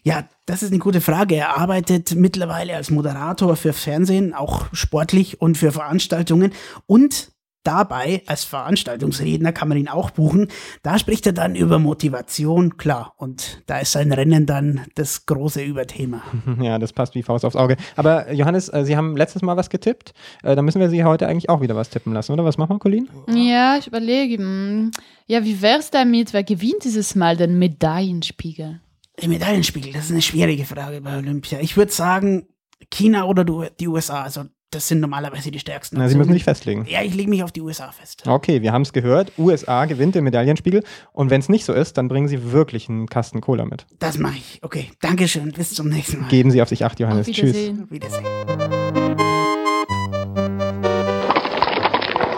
[0.03, 1.37] Ja, das ist eine gute Frage.
[1.37, 6.53] Er arbeitet mittlerweile als Moderator für Fernsehen, auch sportlich und für Veranstaltungen
[6.87, 7.31] und
[7.65, 10.49] dabei als Veranstaltungsredner kann man ihn auch buchen.
[10.83, 13.15] Da spricht er dann über Motivation, klar.
[13.19, 16.23] Und da ist sein Rennen dann das große Überthema.
[16.61, 17.77] Ja, das passt wie Faust aufs Auge.
[17.95, 20.13] Aber Johannes, äh, Sie haben letztes Mal was getippt.
[20.43, 22.45] Äh, da müssen wir Sie heute eigentlich auch wieder was tippen lassen, oder?
[22.45, 23.09] Was machen wir, Colin?
[23.29, 24.39] Ja, ich überlege.
[24.39, 24.91] hm,
[25.29, 26.33] Ja, wie wär's damit?
[26.33, 28.81] Wer gewinnt dieses Mal den Medaillenspiegel?
[29.21, 31.61] Der Medaillenspiegel, das ist eine schwierige Frage bei Olympia.
[31.61, 32.47] Ich würde sagen,
[32.91, 34.23] China oder die USA.
[34.23, 35.99] Also, das sind normalerweise die stärksten.
[35.99, 36.87] Na, Sie müssen sich festlegen.
[36.89, 38.27] Ja, ich lege mich auf die USA fest.
[38.27, 39.31] Okay, wir haben es gehört.
[39.37, 40.83] USA gewinnt den Medaillenspiegel.
[41.13, 43.87] Und wenn es nicht so ist, dann bringen Sie wirklich einen Kasten Cola mit.
[43.99, 44.61] Das mache ich.
[44.63, 45.53] Okay, Dankeschön.
[45.53, 46.29] Bis zum nächsten Mal.
[46.29, 47.29] Geben Sie auf sich acht, Johannes.
[47.29, 47.55] Auf Tschüss.
[47.55, 47.83] Wiedersehen.
[47.83, 48.25] Auf Wiedersehen.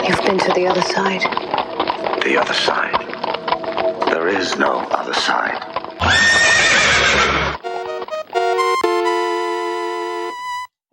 [0.08, 1.22] You've been to the other side.
[2.24, 2.98] The other side.
[4.10, 5.60] There is no other side.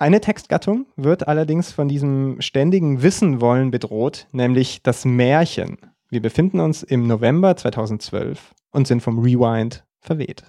[0.00, 5.76] Eine Textgattung wird allerdings von diesem ständigen Wissen wollen bedroht, nämlich das Märchen.
[6.08, 10.44] Wir befinden uns im November 2012 und sind vom Rewind verweht.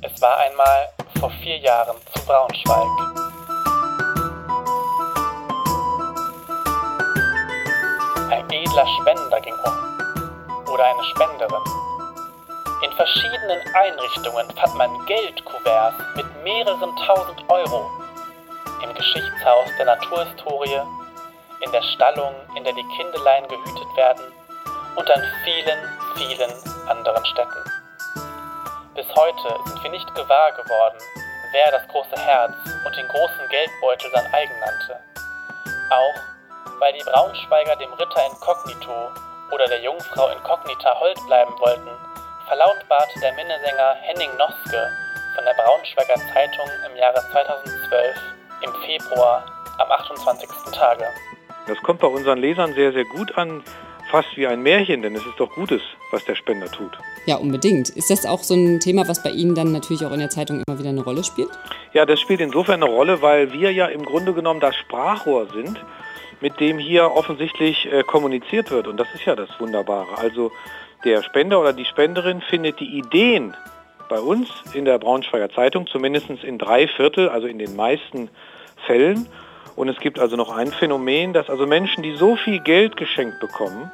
[0.00, 0.95] Es war einmal
[1.26, 2.86] vor vier Jahren zu Braunschweig.
[8.30, 10.72] Ein edler Spender ging um.
[10.72, 11.62] Oder eine Spenderin.
[12.84, 17.90] In verschiedenen Einrichtungen fand man Geldkuverts mit mehreren tausend Euro.
[18.84, 20.80] Im Geschichtshaus der Naturhistorie,
[21.64, 24.32] in der Stallung, in der die Kindeleien gehütet werden
[24.94, 25.78] und an vielen,
[26.14, 26.52] vielen
[26.88, 27.75] anderen Städten.
[28.96, 30.96] Bis heute sind wir nicht gewahr geworden,
[31.52, 34.98] wer das große Herz und den großen Geldbeutel sein eigen nannte.
[35.90, 39.10] Auch weil die Braunschweiger dem Ritter Inkognito
[39.52, 41.90] oder der Jungfrau Inkognita hold bleiben wollten,
[42.48, 44.90] verlautbart der Minnesänger Henning Noske
[45.34, 48.16] von der Braunschweiger Zeitung im Jahre 2012
[48.62, 49.44] im Februar
[49.76, 50.48] am 28.
[50.72, 51.04] Tage.
[51.66, 53.62] Das kommt bei unseren Lesern sehr, sehr gut an,
[54.10, 55.82] fast wie ein Märchen, denn es ist doch Gutes,
[56.12, 56.96] was der Spender tut.
[57.26, 57.88] Ja, unbedingt.
[57.90, 60.62] Ist das auch so ein Thema, was bei Ihnen dann natürlich auch in der Zeitung
[60.64, 61.48] immer wieder eine Rolle spielt?
[61.92, 65.84] Ja, das spielt insofern eine Rolle, weil wir ja im Grunde genommen das Sprachrohr sind,
[66.40, 68.86] mit dem hier offensichtlich äh, kommuniziert wird.
[68.86, 70.16] Und das ist ja das Wunderbare.
[70.16, 70.52] Also
[71.04, 73.56] der Spender oder die Spenderin findet die Ideen
[74.08, 78.28] bei uns in der Braunschweiger Zeitung, zumindest in drei Viertel, also in den meisten
[78.86, 79.26] Fällen.
[79.74, 83.40] Und es gibt also noch ein Phänomen, dass also Menschen, die so viel Geld geschenkt
[83.40, 83.90] bekommen,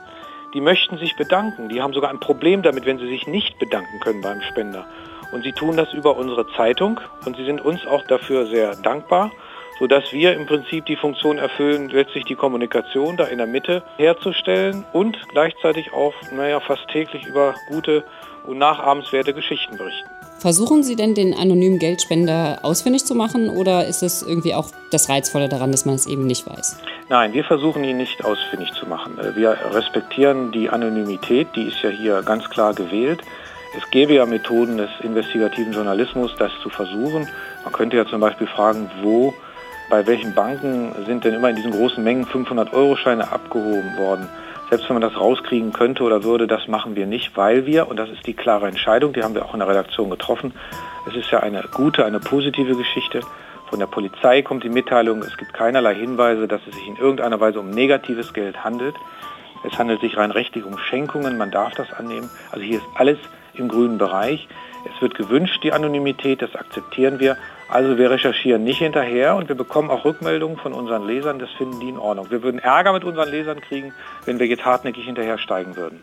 [0.54, 1.68] die möchten sich bedanken.
[1.68, 4.86] Die haben sogar ein Problem damit, wenn sie sich nicht bedanken können beim Spender.
[5.32, 9.30] Und sie tun das über unsere Zeitung und sie sind uns auch dafür sehr dankbar,
[9.78, 14.84] sodass wir im Prinzip die Funktion erfüllen, letztlich die Kommunikation da in der Mitte herzustellen
[14.92, 18.04] und gleichzeitig auch, naja, fast täglich über gute
[18.46, 20.08] und nachahmenswerte Geschichten berichten.
[20.42, 25.08] Versuchen Sie denn den anonymen Geldspender ausfindig zu machen oder ist es irgendwie auch das
[25.08, 26.78] Reizvolle daran, dass man es eben nicht weiß?
[27.08, 29.18] Nein, wir versuchen ihn nicht ausfindig zu machen.
[29.20, 33.22] Äh, wir respektieren die Anonymität, die ist ja hier ganz klar gewählt.
[33.78, 37.28] Es gäbe ja Methoden des investigativen Journalismus, das zu versuchen.
[37.62, 39.32] Man könnte ja zum Beispiel fragen, wo,
[39.90, 44.28] bei welchen Banken sind denn immer in diesen großen Mengen 500-Euro-Scheine abgehoben worden?
[44.72, 47.98] Selbst wenn man das rauskriegen könnte oder würde, das machen wir nicht, weil wir, und
[47.98, 50.54] das ist die klare Entscheidung, die haben wir auch in der Redaktion getroffen,
[51.06, 53.20] es ist ja eine gute, eine positive Geschichte.
[53.68, 57.38] Von der Polizei kommt die Mitteilung, es gibt keinerlei Hinweise, dass es sich in irgendeiner
[57.38, 58.94] Weise um negatives Geld handelt.
[59.62, 62.30] Es handelt sich rein rechtlich um Schenkungen, man darf das annehmen.
[62.50, 63.18] Also hier ist alles
[63.52, 64.48] im grünen Bereich.
[64.86, 67.36] Es wird gewünscht, die Anonymität, das akzeptieren wir.
[67.72, 71.80] Also wir recherchieren nicht hinterher und wir bekommen auch Rückmeldungen von unseren Lesern, das finden
[71.80, 72.30] die in Ordnung.
[72.30, 73.94] Wir würden Ärger mit unseren Lesern kriegen,
[74.26, 76.02] wenn wir jetzt hartnäckig hinterher steigen würden.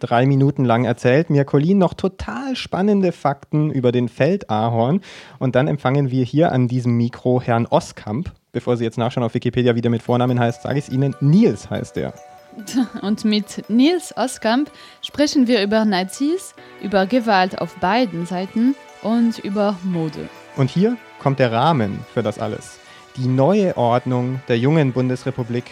[0.00, 5.00] Drei Minuten lang erzählt mir Colin noch total spannende Fakten über den Feldahorn
[5.38, 8.30] und dann empfangen wir hier an diesem Mikro Herrn Oskamp.
[8.52, 11.16] Bevor Sie jetzt nachschauen auf Wikipedia, wie der mit Vornamen heißt, sage ich es Ihnen.
[11.20, 12.12] Nils heißt er.
[13.00, 14.70] Und mit Nils Oskamp
[15.00, 20.28] sprechen wir über Nazis, über Gewalt auf beiden Seiten und über Mode.
[20.56, 22.78] Und hier kommt der Rahmen für das alles.
[23.16, 25.64] Die neue Ordnung der jungen Bundesrepublik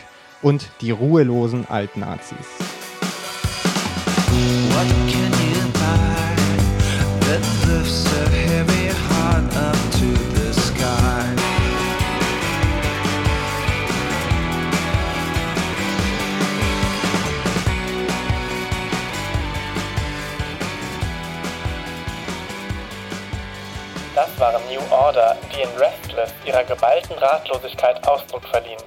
[0.43, 2.37] und die ruhelosen Altnazis.
[4.75, 5.13] What
[25.03, 28.81] Order, die in Restless ihrer geballten Ratlosigkeit Ausdruck verliehen.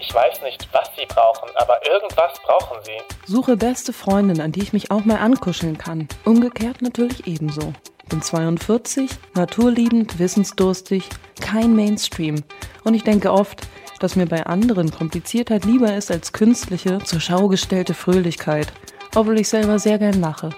[0.00, 2.98] Ich weiß nicht, was sie brauchen, aber irgendwas brauchen sie.
[3.26, 6.06] Suche beste Freundin, an die ich mich auch mal ankuscheln kann.
[6.24, 7.72] Umgekehrt natürlich ebenso.
[8.08, 11.08] Bin 42, naturliebend, wissensdurstig,
[11.40, 12.44] kein Mainstream.
[12.84, 13.66] Und ich denke oft,
[13.98, 18.72] dass mir bei anderen Kompliziertheit lieber ist als künstliche, zur Schau gestellte Fröhlichkeit.
[19.16, 20.50] Obwohl ich selber sehr gern lache.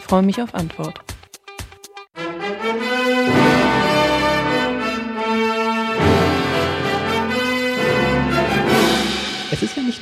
[0.00, 0.94] Freue mich auf Antwort.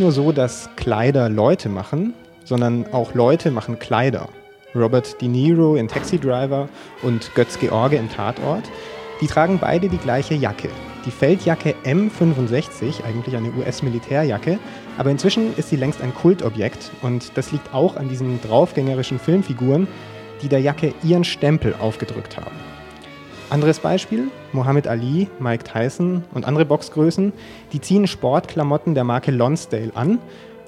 [0.03, 2.13] Nur so, dass Kleider Leute machen,
[2.43, 4.29] sondern auch Leute machen Kleider.
[4.75, 6.69] Robert De Niro in Taxi Driver
[7.03, 8.65] und Götz George im Tatort,
[9.21, 10.71] die tragen beide die gleiche Jacke.
[11.07, 14.59] Die Feldjacke M65, eigentlich eine US-Militärjacke,
[14.99, 19.87] aber inzwischen ist sie längst ein Kultobjekt und das liegt auch an diesen draufgängerischen Filmfiguren,
[20.43, 22.72] die der Jacke ihren Stempel aufgedrückt haben.
[23.53, 27.35] Anderes Beispiel, Muhammad Ali, Mike Tyson und andere Boxgrößen,
[27.75, 30.21] die ziehen Sportklamotten der Marke Lonsdale an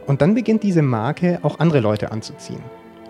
[0.07, 2.61] und dann beginnt diese Marke auch andere Leute anzuziehen.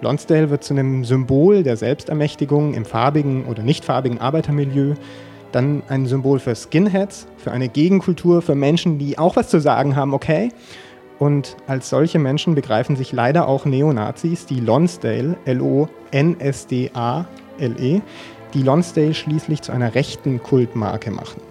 [0.00, 4.94] Lonsdale wird zu einem Symbol der Selbstermächtigung im farbigen oder nicht farbigen Arbeitermilieu,
[5.50, 9.96] dann ein Symbol für Skinheads, für eine Gegenkultur, für Menschen, die auch was zu sagen
[9.96, 10.50] haben, okay.
[11.18, 15.92] Und als solche Menschen begreifen sich leider auch Neonazis, die Lonsdale, L-O-N-S-D-A-L-E,
[18.54, 21.42] die Lonsdale schließlich zu einer rechten Kultmarke machen.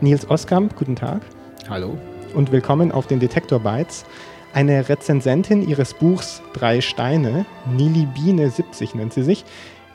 [0.00, 1.20] Nils Oskamp, guten Tag.
[1.68, 1.98] Hallo.
[2.34, 4.06] Und willkommen auf den Detektor Bytes.
[4.54, 9.44] Eine Rezensentin ihres Buchs Drei Steine, Nili Biene 70 nennt sie sich.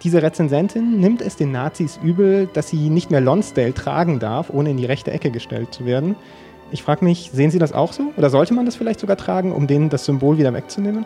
[0.04, 4.70] Diese Rezensentin nimmt es den Nazis übel, dass sie nicht mehr Lonsdale tragen darf, ohne
[4.70, 6.16] in die rechte Ecke gestellt zu werden.
[6.72, 8.14] Ich frage mich, sehen Sie das auch so?
[8.16, 11.06] Oder sollte man das vielleicht sogar tragen, um denen das Symbol wieder wegzunehmen?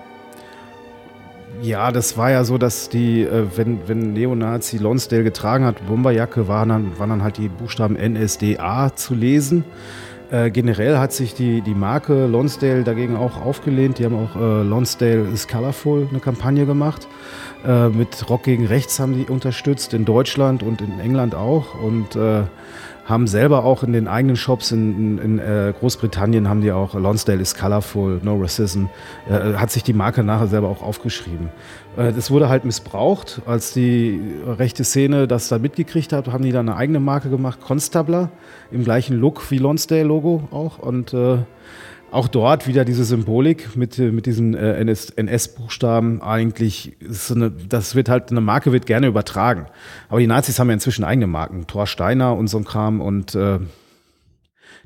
[1.62, 6.48] Ja, das war ja so, dass die, äh, wenn, wenn Neonazi Lonsdale getragen hat, Bomberjacke,
[6.48, 9.63] waren dann, waren dann halt die Buchstaben NSDA zu lesen.
[10.32, 14.00] Äh, generell hat sich die, die Marke Lonsdale dagegen auch aufgelehnt.
[14.00, 17.08] Die haben auch äh, Lonsdale is Colorful eine Kampagne gemacht.
[17.65, 21.82] Äh, mit Rock gegen Rechts haben die unterstützt, in Deutschland und in England auch.
[21.82, 22.43] Und äh,
[23.06, 26.95] haben selber auch in den eigenen Shops in, in, in äh, Großbritannien haben die auch
[26.95, 28.86] Lonsdale is colorful, no racism,
[29.30, 31.49] äh, hat sich die Marke nachher selber auch aufgeschrieben.
[31.97, 36.51] Äh, das wurde halt missbraucht, als die rechte Szene das da mitgekriegt hat, haben die
[36.51, 38.32] dann eine eigene Marke gemacht, Constabler,
[38.71, 41.38] im gleichen Look wie Lonsdale-Logo auch und äh,
[42.12, 46.98] auch dort wieder diese Symbolik mit, mit diesen äh, NS-Buchstaben eigentlich,
[47.30, 49.68] eine, das wird halt, eine Marke wird gerne übertragen.
[50.10, 53.36] Aber die Nazis haben ja inzwischen eigene Marken, Thor Steiner und so ein Kram und
[53.36, 53.60] äh,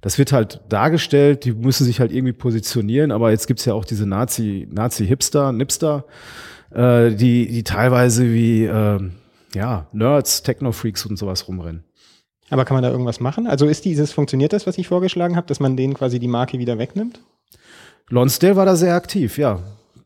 [0.01, 3.85] das wird halt dargestellt, die müssen sich halt irgendwie positionieren, aber jetzt gibt's ja auch
[3.85, 6.05] diese Nazi, Nazi-Hipster, Nipster,
[6.71, 8.99] äh, die, die teilweise wie äh,
[9.53, 11.83] ja, Nerds, Techno-Freaks und sowas rumrennen.
[12.49, 13.47] Aber kann man da irgendwas machen?
[13.47, 16.59] Also ist dieses, funktioniert das, was ich vorgeschlagen habe, dass man denen quasi die Marke
[16.59, 17.19] wieder wegnimmt?
[18.09, 19.59] Lonsdale war da sehr aktiv, ja.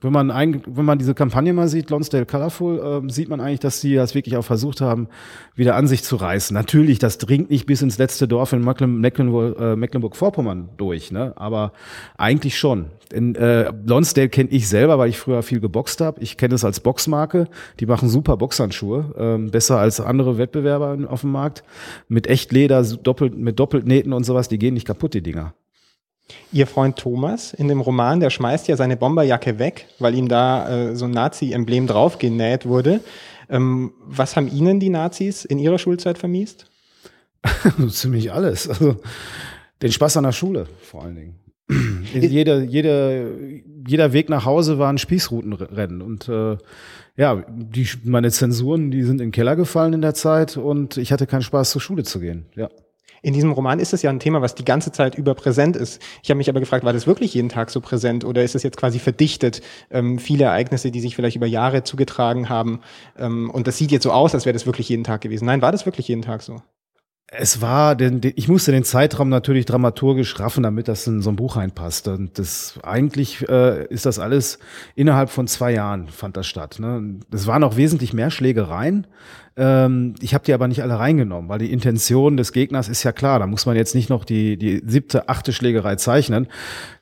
[0.03, 3.61] Wenn man, ein, wenn man diese Kampagne mal sieht, Lonsdale Colorful, äh, sieht man eigentlich,
[3.61, 5.07] dass sie das wirklich auch versucht haben,
[5.55, 6.53] wieder an sich zu reißen.
[6.53, 11.33] Natürlich, das dringt nicht bis ins letzte Dorf in äh, Mecklenburg-Vorpommern durch, ne?
[11.37, 11.71] aber
[12.17, 12.87] eigentlich schon.
[13.13, 16.19] In, äh, Lonsdale kenne ich selber, weil ich früher viel geboxt habe.
[16.21, 17.47] Ich kenne es als Boxmarke.
[17.79, 21.63] Die machen super Boxhandschuhe, ähm, besser als andere Wettbewerber auf dem Markt.
[22.09, 25.53] Mit Echtleder, doppelt, mit Doppeltnähten und sowas, die gehen nicht kaputt, die Dinger.
[26.51, 30.89] Ihr Freund Thomas in dem Roman, der schmeißt ja seine Bomberjacke weg, weil ihm da
[30.89, 33.01] äh, so ein Nazi-Emblem draufgenäht wurde.
[33.49, 36.67] Ähm, was haben Ihnen die Nazis in Ihrer Schulzeit vermiest?
[37.89, 38.69] Ziemlich alles.
[38.69, 38.97] Also
[39.81, 41.39] den Spaß an der Schule vor allen Dingen.
[42.13, 43.31] jeder, jeder,
[43.87, 46.01] jeder Weg nach Hause war ein Spießrutenrennen.
[46.01, 46.57] Und äh,
[47.15, 51.11] ja, die, meine Zensuren, die sind in den Keller gefallen in der Zeit und ich
[51.11, 52.45] hatte keinen Spaß, zur Schule zu gehen.
[52.55, 52.69] Ja.
[53.25, 56.01] In diesem Roman ist es ja ein Thema, was die ganze Zeit über präsent ist.
[56.21, 58.63] Ich habe mich aber gefragt, war das wirklich jeden Tag so präsent oder ist es
[58.63, 59.61] jetzt quasi verdichtet?
[59.89, 62.81] Ähm, viele Ereignisse, die sich vielleicht über Jahre zugetragen haben.
[63.17, 65.45] Ähm, und das sieht jetzt so aus, als wäre das wirklich jeden Tag gewesen.
[65.45, 66.61] Nein, war das wirklich jeden Tag so?
[67.27, 71.31] Es war, den, den, ich musste den Zeitraum natürlich dramaturgisch raffen, damit das in so
[71.31, 72.07] ein Buch reinpasst.
[72.07, 74.59] Und das eigentlich äh, ist das alles
[74.93, 76.77] innerhalb von zwei Jahren fand das statt.
[76.79, 77.19] Ne?
[77.31, 79.07] Es waren auch wesentlich mehr Schlägereien.
[79.55, 83.11] Ähm, ich habe die aber nicht alle reingenommen, weil die Intention des Gegners ist ja
[83.11, 83.39] klar.
[83.39, 86.47] Da muss man jetzt nicht noch die, die siebte, achte Schlägerei zeichnen.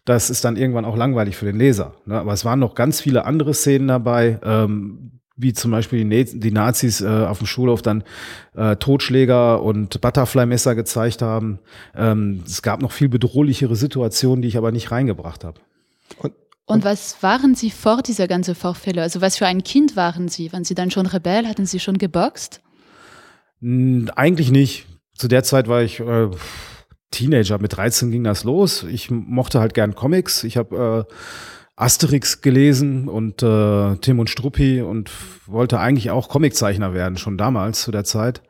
[0.06, 1.96] Das ist dann irgendwann auch langweilig für den Leser.
[2.06, 2.20] Ne?
[2.20, 4.40] Aber es waren noch ganz viele andere Szenen dabei.
[4.44, 8.04] Ähm, wie zum Beispiel die, die Nazis äh, auf dem Schulhof dann
[8.56, 11.60] äh, Totschläger und Butterfly-Messer gezeigt haben.
[11.96, 15.60] Ähm, es gab noch viel bedrohlichere Situationen, die ich aber nicht reingebracht habe.
[16.18, 16.34] Und,
[16.66, 19.02] und was waren Sie vor dieser ganzen Vorfälle?
[19.02, 20.54] Also was für ein Kind waren Sie?
[20.54, 21.48] Waren Sie dann schon Rebell?
[21.48, 22.62] Hatten Sie schon geboxt?
[23.62, 24.88] Eigentlich nicht.
[25.16, 26.30] Zu der Zeit war ich äh,
[27.12, 27.60] Teenager.
[27.60, 28.84] Mit 13 ging das los.
[28.84, 30.44] Ich mochte halt gern Comics.
[30.44, 31.14] Ich habe äh,
[31.82, 35.10] Asterix gelesen und äh, Tim und Struppi und
[35.48, 38.44] wollte eigentlich auch Comiczeichner werden, schon damals zu der Zeit.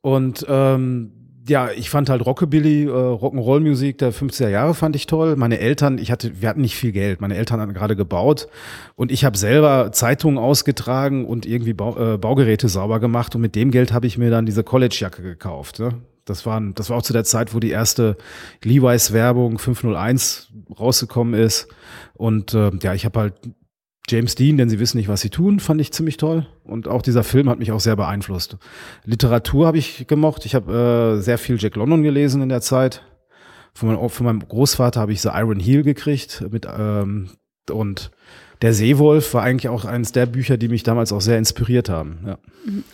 [0.00, 1.10] Und ähm,
[1.48, 5.34] ja, ich fand halt Rockabilly, äh, Rock'n'Roll-Musik der 50er Jahre fand ich toll.
[5.34, 7.20] Meine Eltern, ich hatte, wir hatten nicht viel Geld.
[7.20, 8.46] Meine Eltern hatten gerade gebaut
[8.94, 13.56] und ich habe selber Zeitungen ausgetragen und irgendwie Bau, äh, Baugeräte sauber gemacht und mit
[13.56, 15.80] dem Geld habe ich mir dann diese College-Jacke gekauft.
[15.80, 15.94] Ne?
[16.24, 18.16] Das, waren, das war auch zu der Zeit, wo die erste
[18.62, 21.68] Levi's-Werbung 501 rausgekommen ist.
[22.14, 23.34] Und äh, ja, ich habe halt
[24.08, 26.46] James Dean, denn sie wissen nicht, was sie tun, fand ich ziemlich toll.
[26.64, 28.56] Und auch dieser Film hat mich auch sehr beeinflusst.
[29.04, 30.44] Literatur habe ich gemocht.
[30.44, 33.02] Ich habe äh, sehr viel Jack London gelesen in der Zeit.
[33.74, 37.30] Von, meinem, von meinem Großvater habe ich The Iron Heel gekriegt mit ähm,
[37.70, 38.10] und
[38.62, 42.18] der Seewolf war eigentlich auch eines der Bücher, die mich damals auch sehr inspiriert haben.
[42.24, 42.38] Ja.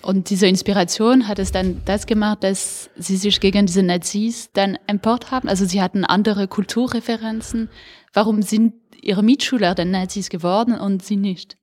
[0.00, 4.78] Und diese Inspiration hat es dann das gemacht, dass Sie sich gegen diese Nazis dann
[4.86, 5.48] empört haben?
[5.48, 7.68] Also Sie hatten andere Kulturreferenzen.
[8.14, 11.57] Warum sind Ihre Mitschüler dann Nazis geworden und Sie nicht?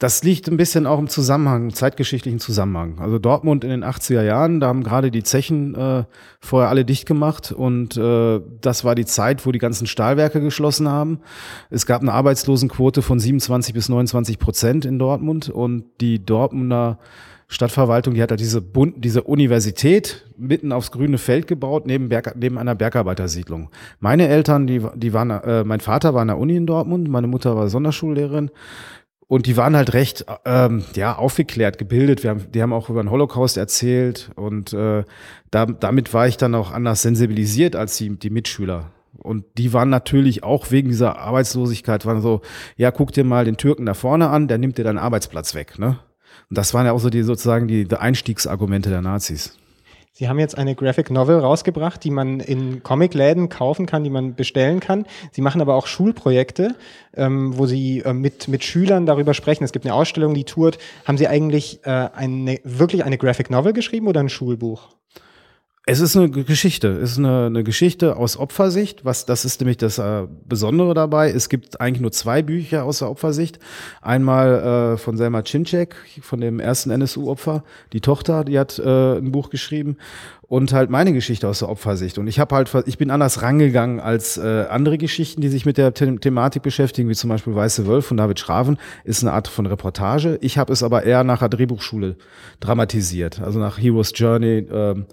[0.00, 3.00] Das liegt ein bisschen auch im Zusammenhang, im zeitgeschichtlichen Zusammenhang.
[3.00, 6.04] Also Dortmund in den 80er Jahren, da haben gerade die Zechen äh,
[6.40, 10.88] vorher alle dicht gemacht und äh, das war die Zeit, wo die ganzen Stahlwerke geschlossen
[10.88, 11.18] haben.
[11.68, 17.00] Es gab eine Arbeitslosenquote von 27 bis 29 Prozent in Dortmund und die Dortmunder
[17.50, 22.36] Stadtverwaltung, die hat da diese, Bund, diese Universität mitten aufs grüne Feld gebaut, neben, Berg,
[22.36, 23.70] neben einer Bergarbeitersiedlung.
[24.00, 27.26] Meine Eltern, die, die waren, äh, mein Vater war an der Uni in Dortmund, meine
[27.26, 28.50] Mutter war Sonderschullehrerin
[29.28, 32.22] und die waren halt recht ähm, ja aufgeklärt, gebildet.
[32.22, 35.04] Wir haben, die haben auch über den Holocaust erzählt und äh,
[35.50, 38.90] da, damit war ich dann auch anders sensibilisiert als die, die Mitschüler.
[39.18, 42.40] Und die waren natürlich auch wegen dieser Arbeitslosigkeit, waren so,
[42.76, 45.78] ja, guck dir mal den Türken da vorne an, der nimmt dir deinen Arbeitsplatz weg.
[45.78, 45.98] Ne?
[46.48, 49.58] Und das waren ja auch so die sozusagen die, die Einstiegsargumente der Nazis.
[50.18, 54.34] Sie haben jetzt eine Graphic Novel rausgebracht, die man in Comicläden kaufen kann, die man
[54.34, 55.06] bestellen kann.
[55.30, 56.74] Sie machen aber auch Schulprojekte,
[57.14, 59.62] ähm, wo Sie äh, mit, mit Schülern darüber sprechen.
[59.62, 60.78] Es gibt eine Ausstellung, die tourt.
[61.04, 64.88] Haben Sie eigentlich äh, eine, wirklich eine Graphic Novel geschrieben oder ein Schulbuch?
[65.90, 66.88] Es ist eine Geschichte.
[66.88, 69.06] Es ist eine, eine Geschichte aus Opfersicht.
[69.06, 71.30] Was, das ist nämlich das äh, Besondere dabei.
[71.30, 73.58] Es gibt eigentlich nur zwei Bücher aus der Opfersicht.
[74.02, 77.64] Einmal äh, von Selma Cinczek, von dem ersten NSU-Opfer.
[77.94, 79.96] Die Tochter, die hat äh, ein Buch geschrieben.
[80.42, 82.18] Und halt meine Geschichte aus der Opfersicht.
[82.18, 85.78] Und ich habe halt, ich bin anders rangegangen als äh, andere Geschichten, die sich mit
[85.78, 89.48] der The Thematik beschäftigen, wie zum Beispiel Weiße Wölfe von David Schraven, ist eine Art
[89.48, 90.36] von Reportage.
[90.42, 92.16] Ich habe es aber eher nach der Drehbuchschule
[92.60, 94.66] dramatisiert, also nach Hero's Journey.
[94.70, 95.06] Ähm,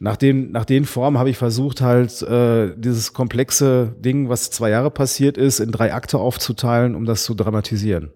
[0.00, 4.70] nach den, nach den Formen habe ich versucht, halt äh, dieses komplexe Ding, was zwei
[4.70, 8.10] Jahre passiert ist, in drei Akte aufzuteilen, um das zu dramatisieren.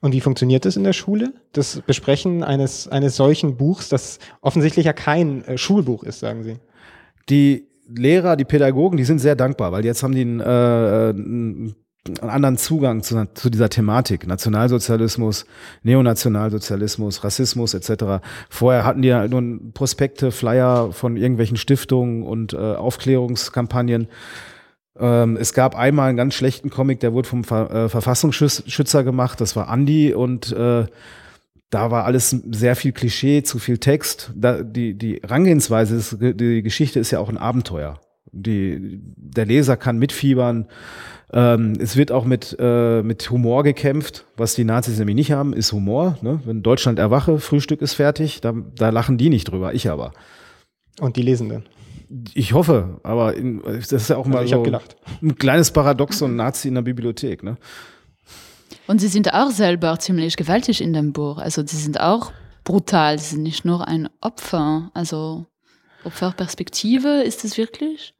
[0.00, 1.32] Und wie funktioniert das in der Schule?
[1.52, 6.58] Das Besprechen eines, eines solchen Buchs, das offensichtlich ja kein äh, Schulbuch ist, sagen Sie.
[7.30, 11.74] Die Lehrer, die Pädagogen, die sind sehr dankbar, weil jetzt haben die einen, äh, einen
[12.06, 14.26] einen anderen Zugang zu, zu, dieser Thematik.
[14.26, 15.46] Nationalsozialismus,
[15.82, 18.24] Neonationalsozialismus, Rassismus etc.
[18.50, 24.08] Vorher hatten die ja nur Prospekte, Flyer von irgendwelchen Stiftungen und äh, Aufklärungskampagnen.
[24.98, 29.40] Ähm, es gab einmal einen ganz schlechten Comic, der wurde vom Ver äh, Verfassungsschützer gemacht,
[29.40, 30.86] das war Andy und äh,
[31.70, 34.30] da war alles sehr viel Klischee, zu viel Text.
[34.36, 37.98] Da, die, die Rangehensweise, ist, die Geschichte ist ja auch ein Abenteuer.
[38.36, 40.66] Die, der Leser kann mitfiebern.
[41.32, 44.26] Ähm, es wird auch mit, äh, mit Humor gekämpft.
[44.36, 46.18] Was die Nazis nämlich nicht haben, ist Humor.
[46.22, 46.40] Ne?
[46.44, 50.12] Wenn Deutschland erwache, Frühstück ist fertig, da, da lachen die nicht drüber, ich aber.
[51.00, 51.64] Und die lesen dann?
[52.34, 54.78] Ich hoffe, aber in, das ist ja auch mal also so
[55.22, 57.42] ein kleines Paradox, so ein Nazi in der Bibliothek.
[57.42, 57.56] Ne?
[58.86, 61.38] Und sie sind auch selber ziemlich gewaltig in dem Buch.
[61.38, 62.32] Also sie sind auch
[62.64, 63.18] brutal.
[63.18, 64.90] Sie sind nicht nur ein Opfer.
[64.94, 65.46] Also
[66.04, 68.14] Opferperspektive, ist es wirklich?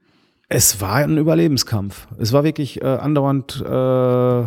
[0.48, 2.07] Es war ein Überlebenskampf.
[2.18, 4.44] Es war wirklich äh, andauernd, äh,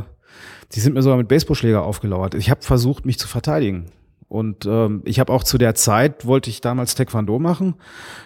[0.73, 2.35] die sind mir sogar mit Baseballschläger aufgelauert.
[2.35, 3.91] Ich habe versucht, mich zu verteidigen.
[4.29, 7.75] Und ähm, ich habe auch zu der Zeit, wollte ich damals Taekwondo machen,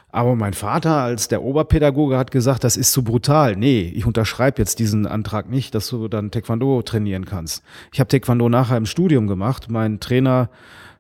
[0.10, 3.56] aber mein Vater als der Oberpädagoge hat gesagt, das ist zu brutal.
[3.56, 7.64] Nee, ich unterschreibe jetzt diesen Antrag nicht, dass du dann Taekwondo trainieren kannst.
[7.94, 9.70] Ich habe Taekwondo nachher im Studium gemacht.
[9.70, 10.50] Mein Trainer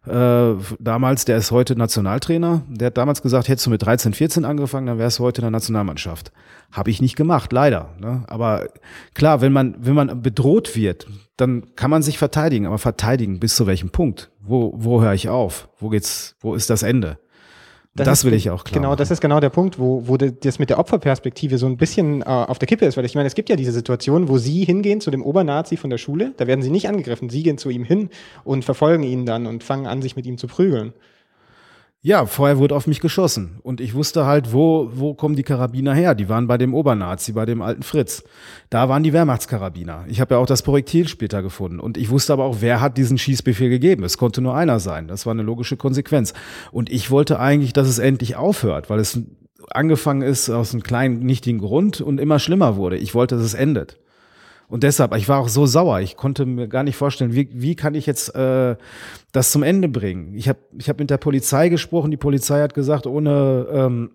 [0.07, 4.45] äh, damals, der ist heute Nationaltrainer, der hat damals gesagt, hättest du mit 13, 14
[4.45, 6.31] angefangen, dann wärst du heute in der Nationalmannschaft.
[6.71, 7.89] Habe ich nicht gemacht, leider.
[7.99, 8.23] Ne?
[8.27, 8.67] Aber
[9.13, 13.55] klar, wenn man, wenn man bedroht wird, dann kann man sich verteidigen, aber verteidigen bis
[13.55, 14.31] zu welchem Punkt?
[14.39, 15.69] Wo, wo höre ich auf?
[15.77, 17.19] Wo geht's, wo ist das Ende?
[17.93, 18.75] Das, das will ich auch klar.
[18.75, 18.99] Genau, machen.
[18.99, 22.25] das ist genau der Punkt, wo, wo das mit der Opferperspektive so ein bisschen äh,
[22.25, 25.01] auf der Kippe ist, weil ich meine, es gibt ja diese Situation, wo Sie hingehen
[25.01, 27.84] zu dem Obernazi von der Schule, da werden Sie nicht angegriffen, Sie gehen zu ihm
[27.84, 28.10] hin
[28.45, 30.93] und verfolgen ihn dann und fangen an, sich mit ihm zu prügeln.
[32.03, 35.93] Ja, vorher wurde auf mich geschossen und ich wusste halt, wo, wo kommen die Karabiner
[35.93, 36.15] her?
[36.15, 38.23] Die waren bei dem Obernazi, bei dem alten Fritz.
[38.71, 40.05] Da waren die Wehrmachtskarabiner.
[40.07, 42.97] Ich habe ja auch das Projektil später gefunden und ich wusste aber auch, wer hat
[42.97, 44.03] diesen Schießbefehl gegeben.
[44.03, 45.07] Es konnte nur einer sein.
[45.07, 46.33] Das war eine logische Konsequenz.
[46.71, 49.19] Und ich wollte eigentlich, dass es endlich aufhört, weil es
[49.69, 52.97] angefangen ist aus einem kleinen, nichtigen Grund und immer schlimmer wurde.
[52.97, 53.99] Ich wollte, dass es endet.
[54.71, 55.99] Und deshalb, ich war auch so sauer.
[55.99, 58.77] Ich konnte mir gar nicht vorstellen, wie, wie kann ich jetzt äh,
[59.34, 60.34] das zum Ende bringen.
[60.34, 62.10] Ich habe ich hab mit der Polizei gesprochen.
[62.10, 64.12] Die Polizei hat gesagt, ohne ähm,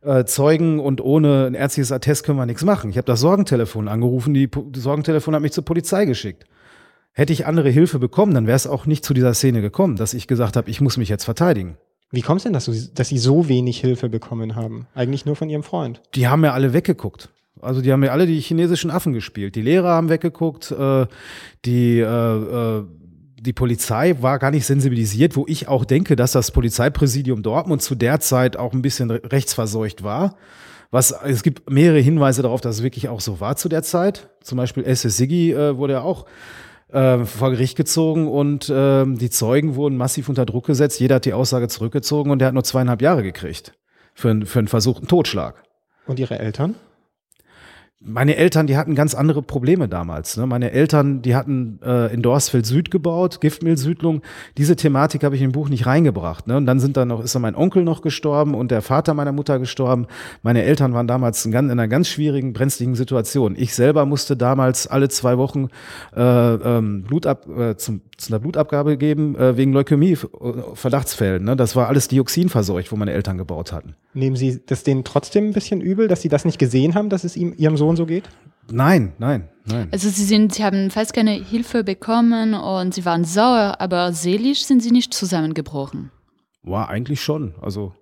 [0.00, 2.88] äh, Zeugen und ohne ein ärztliches Attest können wir nichts machen.
[2.88, 4.32] Ich habe das Sorgentelefon angerufen.
[4.32, 6.44] Die, das Sorgentelefon hat mich zur Polizei geschickt.
[7.12, 10.14] Hätte ich andere Hilfe bekommen, dann wäre es auch nicht zu dieser Szene gekommen, dass
[10.14, 11.76] ich gesagt habe, ich muss mich jetzt verteidigen.
[12.10, 14.86] Wie kommt es denn, dass, du, dass Sie so wenig Hilfe bekommen haben?
[14.94, 16.00] Eigentlich nur von Ihrem Freund.
[16.14, 17.28] Die haben ja alle weggeguckt.
[17.64, 19.54] Also die haben ja alle die chinesischen Affen gespielt.
[19.54, 21.06] Die Lehrer haben weggeguckt, äh,
[21.64, 22.84] die, äh, äh,
[23.40, 27.94] die Polizei war gar nicht sensibilisiert, wo ich auch denke, dass das Polizeipräsidium Dortmund zu
[27.94, 30.36] der Zeit auch ein bisschen rechtsverseucht war.
[30.90, 34.28] Was, es gibt mehrere Hinweise darauf, dass es wirklich auch so war zu der Zeit.
[34.42, 36.26] Zum Beispiel SS Siggi äh, wurde ja auch
[36.92, 41.00] äh, vor Gericht gezogen und äh, die Zeugen wurden massiv unter Druck gesetzt.
[41.00, 43.72] Jeder hat die Aussage zurückgezogen und der hat nur zweieinhalb Jahre gekriegt
[44.14, 45.64] für, für einen versuchten Totschlag.
[46.06, 46.76] Und ihre Eltern?
[48.06, 50.36] Meine Eltern, die hatten ganz andere Probleme damals.
[50.36, 50.46] Ne?
[50.46, 54.22] Meine Eltern, die hatten äh, in Dorsfeld Süd gebaut, Giftmüllsüdlung.
[54.58, 56.46] Diese Thematik habe ich im Buch nicht reingebracht.
[56.46, 56.56] Ne?
[56.56, 59.32] Und dann sind dann noch, ist dann mein Onkel noch gestorben und der Vater meiner
[59.32, 60.06] Mutter gestorben.
[60.42, 63.54] Meine Eltern waren damals in, einer ganz schwierigen, brenzligen Situation.
[63.56, 65.68] Ich selber musste damals alle zwei Wochen
[66.14, 70.16] äh, ähm, Blut ab, äh, zum, zu einer Blutabgabe geben äh, wegen Leukämie, äh,
[70.74, 71.44] Verdachtsfällen.
[71.44, 71.56] Ne?
[71.56, 73.96] Das war alles Dioxin verseucht, wo meine Eltern gebaut hatten.
[74.12, 77.24] Nehmen Sie das denen trotzdem ein bisschen übel, dass Sie das nicht gesehen haben, dass
[77.24, 78.24] es ihm, Ihrem Sohn so geht?
[78.70, 79.88] Nein, nein, nein.
[79.92, 84.64] Also sie sind, sie haben fast keine Hilfe bekommen und sie waren sauer, aber seelisch
[84.64, 86.10] sind sie nicht zusammengebrochen.
[86.62, 87.54] War eigentlich schon.
[87.60, 87.92] Also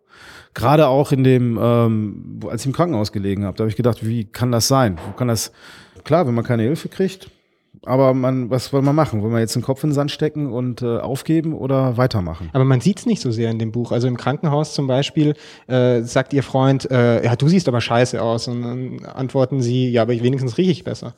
[0.55, 4.07] gerade auch in dem, ähm, als ich im Krankenhaus gelegen habe, da habe ich gedacht,
[4.07, 4.99] wie kann das sein?
[5.05, 5.53] Wo kann das?
[6.05, 7.31] Klar, wenn man keine Hilfe kriegt,
[7.85, 9.23] aber man, was will man machen?
[9.23, 12.49] Will man jetzt den Kopf in den Sand stecken und äh, aufgeben oder weitermachen?
[12.53, 13.91] Aber man sieht es nicht so sehr in dem Buch.
[13.91, 15.35] Also im Krankenhaus zum Beispiel
[15.67, 18.47] äh, sagt ihr Freund, äh, ja, du siehst aber scheiße aus.
[18.47, 21.15] Und dann antworten sie, ja, aber ich, wenigstens rieche ich besser.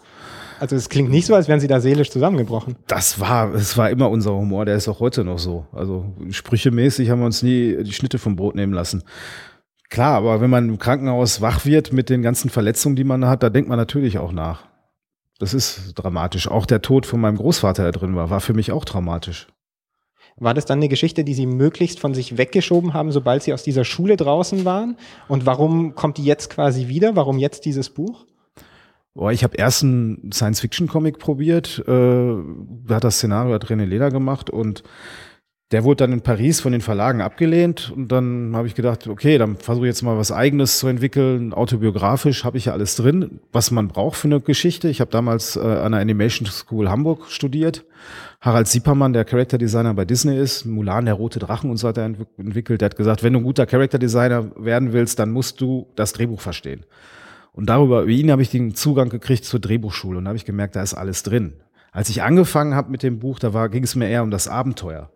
[0.59, 2.77] Also es klingt nicht so, als wären sie da seelisch zusammengebrochen.
[2.87, 5.67] Das war, es war immer unser Humor, der ist auch heute noch so.
[5.73, 9.03] Also sprüchemäßig haben wir uns nie die Schnitte vom Brot nehmen lassen.
[9.91, 13.43] Klar, aber wenn man im Krankenhaus wach wird mit den ganzen Verletzungen, die man hat,
[13.43, 14.65] da denkt man natürlich auch nach.
[15.45, 16.49] Das ist dramatisch.
[16.49, 19.47] Auch der Tod von meinem Großvater, der drin war, war für mich auch traumatisch.
[20.37, 23.63] War das dann eine Geschichte, die sie möglichst von sich weggeschoben haben, sobald sie aus
[23.63, 24.97] dieser Schule draußen waren?
[25.29, 27.15] Und warum kommt die jetzt quasi wieder?
[27.15, 28.25] Warum jetzt dieses Buch?
[29.13, 34.11] Boah, ich habe erst einen Science-Fiction-Comic probiert, äh, da hat das Szenario hat René Leder
[34.11, 34.83] gemacht und
[35.73, 39.39] der wurde dann in Paris von den Verlagen abgelehnt und dann habe ich gedacht, okay,
[39.39, 41.53] dann versuche ich jetzt mal was eigenes zu entwickeln.
[41.53, 44.89] Autobiografisch habe ich ja alles drin, was man braucht für eine Geschichte.
[44.89, 47.85] Ich habe damals äh, an der Animation School Hamburg studiert.
[48.41, 51.97] Harald Siepermann, der Character Designer bei Disney ist, Mulan, der rote Drachen und so er
[51.97, 52.83] entwick- entwickelt.
[52.83, 56.13] Der hat gesagt, wenn du ein guter Character Designer werden willst, dann musst du das
[56.13, 56.85] Drehbuch verstehen.
[57.53, 60.77] Und darüber, über ihn habe ich den Zugang gekriegt zur Drehbuchschule und habe ich gemerkt,
[60.77, 61.55] da ist alles drin.
[61.91, 64.47] Als ich angefangen habe mit dem Buch, da war, ging es mir eher um das
[64.47, 65.11] Abenteuer.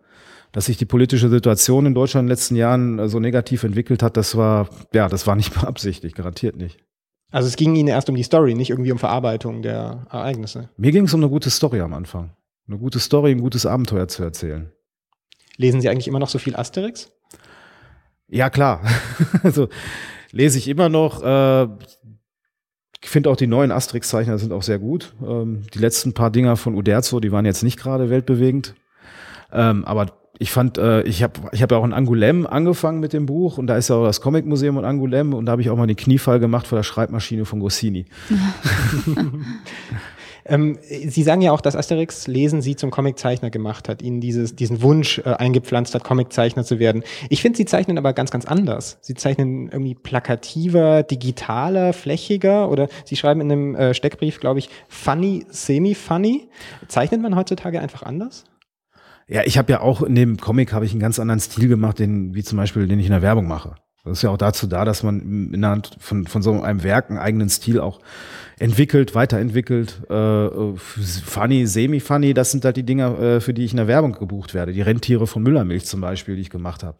[0.51, 4.01] Dass sich die politische Situation in Deutschland in den letzten Jahren äh, so negativ entwickelt
[4.01, 6.79] hat, das war, ja, das war nicht beabsichtigt, garantiert nicht.
[7.31, 10.69] Also es ging ihnen erst um die Story, nicht irgendwie um Verarbeitung der Ereignisse.
[10.77, 12.31] Mir ging es um eine gute Story am Anfang.
[12.67, 14.71] Eine gute Story, ein gutes Abenteuer zu erzählen.
[15.57, 17.11] Lesen Sie eigentlich immer noch so viel Asterix?
[18.27, 18.81] Ja, klar.
[19.43, 19.69] also
[20.31, 21.21] lese ich immer noch.
[21.21, 21.67] Äh,
[23.01, 25.13] ich finde auch die neuen Asterix-Zeichner sind auch sehr gut.
[25.21, 28.75] Ähm, die letzten paar Dinger von Uderzo, die waren jetzt nicht gerade weltbewegend.
[29.51, 33.11] Ähm, aber ich fand, äh, ich habe ich hab ja auch in Angoulême angefangen mit
[33.11, 35.69] dem Buch und da ist ja auch das Comic-Museum in Angoulême und da habe ich
[35.69, 38.05] auch mal den Kniefall gemacht vor der Schreibmaschine von Goscinny.
[40.45, 44.55] Ähm, Sie sagen ja auch, dass Asterix Lesen Sie zum Comiczeichner gemacht hat, Ihnen dieses,
[44.55, 47.03] diesen Wunsch äh, eingepflanzt hat, Comiczeichner zu werden.
[47.29, 48.97] Ich finde, Sie zeichnen aber ganz, ganz anders.
[49.01, 54.69] Sie zeichnen irgendwie plakativer, digitaler, flächiger oder Sie schreiben in einem äh, Steckbrief, glaube ich,
[54.87, 56.47] funny, semi-funny.
[56.87, 58.45] Zeichnet man heutzutage einfach anders?
[59.29, 61.99] Ja, ich habe ja auch in dem Comic habe ich einen ganz anderen Stil gemacht,
[61.99, 63.75] den, wie zum Beispiel, den ich in der Werbung mache.
[64.03, 67.19] Das ist ja auch dazu da, dass man innerhalb von, von so einem Werk einen
[67.19, 67.99] eigenen Stil auch
[68.59, 70.01] entwickelt, weiterentwickelt.
[70.09, 74.13] Äh, funny, semi-funny, das sind halt die Dinger, äh, für die ich in der Werbung
[74.13, 74.73] gebucht werde.
[74.73, 76.97] Die Rentiere von Müllermilch zum Beispiel, die ich gemacht habe.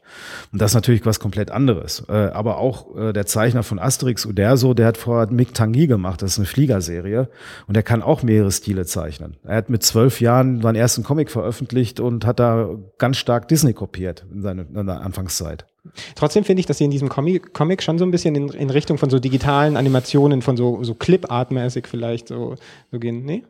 [0.52, 2.04] Und das ist natürlich was komplett anderes.
[2.10, 6.22] Äh, aber auch äh, der Zeichner von Asterix, Uderso, der hat vorher Mick Tanguy gemacht,
[6.22, 7.30] das ist eine Fliegerserie.
[7.68, 9.38] Und der kann auch mehrere Stile zeichnen.
[9.44, 13.74] Er hat mit zwölf Jahren seinen ersten Comic veröffentlicht und hat da ganz stark Disney
[13.74, 15.66] kopiert in seiner Anfangszeit.
[16.16, 18.70] Trotzdem finde ich, dass Sie in diesem Comic, Comic schon so ein bisschen in, in
[18.70, 22.56] Richtung von so digitalen Animationen, von so, so Clip-Art-mäßig vielleicht so,
[22.92, 23.26] so gehen.
[23.26, 23.44] Nee?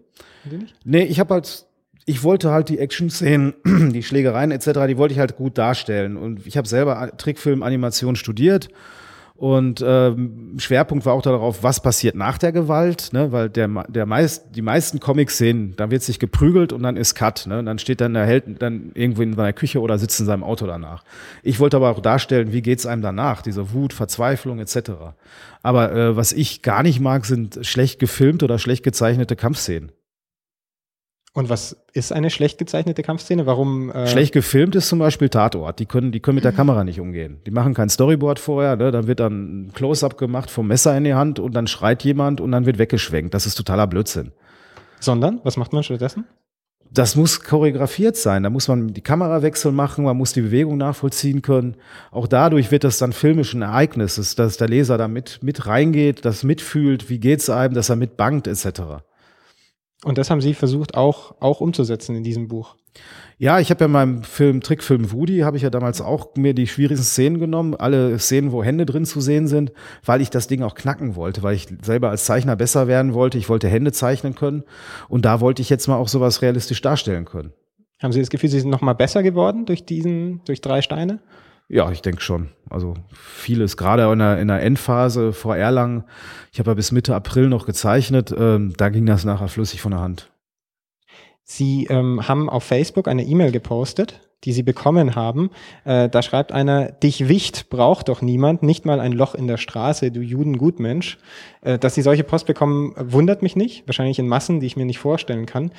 [0.84, 1.66] Nee, ich habe halt,
[2.06, 3.54] ich wollte halt die Action-Szenen,
[3.94, 6.18] die Schlägereien etc., die wollte ich halt gut darstellen.
[6.18, 8.70] Und ich habe selber Trickfilm-Animation studiert.
[9.40, 13.32] Und ähm, Schwerpunkt war auch darauf, was passiert nach der Gewalt, ne?
[13.32, 17.48] weil der, der meist, die meisten Comic-Szenen, da wird sich geprügelt und dann ist Cut.
[17.48, 17.60] Ne?
[17.60, 20.44] Und dann steht dann der Held dann irgendwo in seiner Küche oder sitzt in seinem
[20.44, 21.06] Auto danach.
[21.42, 24.92] Ich wollte aber auch darstellen, wie geht's einem danach, diese Wut, Verzweiflung etc.
[25.64, 29.94] Aber äh, was ich gar nicht mag, sind schlecht gefilmt oder schlecht gezeichnete Kampfszenen.
[31.40, 33.46] Und was ist eine schlecht gezeichnete Kampfszene?
[33.46, 33.92] Warum?
[33.92, 35.80] Äh Schlecht gefilmt ist zum Beispiel Tatort.
[35.80, 37.40] Die können, die können mit der Kamera nicht umgehen.
[37.46, 38.92] Die machen kein Storyboard vorher, ne?
[38.92, 42.42] dann wird dann ein Close-up gemacht vom Messer in die Hand und dann schreit jemand
[42.42, 43.34] und dann wird weggeschwenkt.
[43.34, 44.34] Das ist totaler Blödsinn.
[45.00, 46.26] Sondern, was macht man stattdessen?
[46.92, 48.44] Das muss choreografiert sein.
[48.44, 51.78] Da muss man die Kamerawechsel machen, man muss die Bewegung nachvollziehen können.
[52.12, 56.26] Auch dadurch wird das dann filmisch ein Ereignis, dass, der Leser da mit, mit reingeht,
[56.26, 59.06] das mitfühlt, wie geht's einem, dass er mitbangt, etc.
[60.06, 62.76] Und das haben Sie versucht auch, auch umzusetzen in diesem Buch.
[63.38, 66.54] Ja, ich habe ja in meinem Film, Trickfilm Woody, habe ich ja damals auch mir
[66.54, 69.72] die schwierigsten Szenen genommen, alle Szenen, wo Hände drin zu sehen sind,
[70.04, 73.38] weil ich das Ding auch knacken wollte, weil ich selber als Zeichner besser werden wollte.
[73.38, 74.64] Ich wollte Hände zeichnen können
[75.08, 77.54] und da wollte ich jetzt mal auch sowas realistisch darstellen können.
[78.02, 81.20] Haben Sie das Gefühl, Sie sind noch mal besser geworden durch diesen, durch drei Steine?
[81.72, 82.50] Ja, ich denke schon.
[82.68, 86.04] Also vieles, gerade in der, in der Endphase vor Erlangen.
[86.52, 88.34] Ich habe ja bis Mitte April noch gezeichnet.
[88.36, 90.32] Ähm, da ging das nachher flüssig von der Hand.
[91.44, 95.52] Sie ähm, haben auf Facebook eine E-Mail gepostet, die Sie bekommen haben.
[95.84, 99.58] Äh, da schreibt einer, dich Wicht braucht doch niemand, nicht mal ein Loch in der
[99.58, 101.20] Straße, du Judengutmensch.
[101.62, 103.88] Äh, dass Sie solche Post bekommen, wundert mich nicht.
[103.88, 105.72] Wahrscheinlich in Massen, die ich mir nicht vorstellen kann.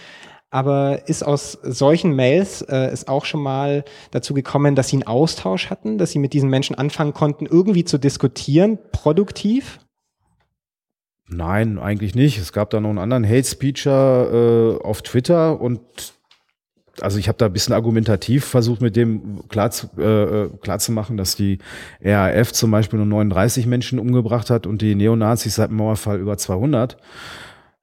[0.50, 5.06] Aber ist aus solchen Mails äh, ist auch schon mal dazu gekommen, dass Sie einen
[5.06, 9.78] Austausch hatten, dass Sie mit diesen Menschen anfangen konnten, irgendwie zu diskutieren, produktiv?
[11.28, 12.38] Nein, eigentlich nicht.
[12.38, 15.80] Es gab da noch einen anderen Hate Speecher äh, auf Twitter und
[17.00, 20.92] also ich habe da ein bisschen argumentativ versucht, mit dem klar zu, äh, klar zu
[20.92, 21.58] machen, dass die
[22.02, 26.36] RAF zum Beispiel nur 39 Menschen umgebracht hat und die Neonazis seit dem Mauerfall über
[26.36, 26.96] 200.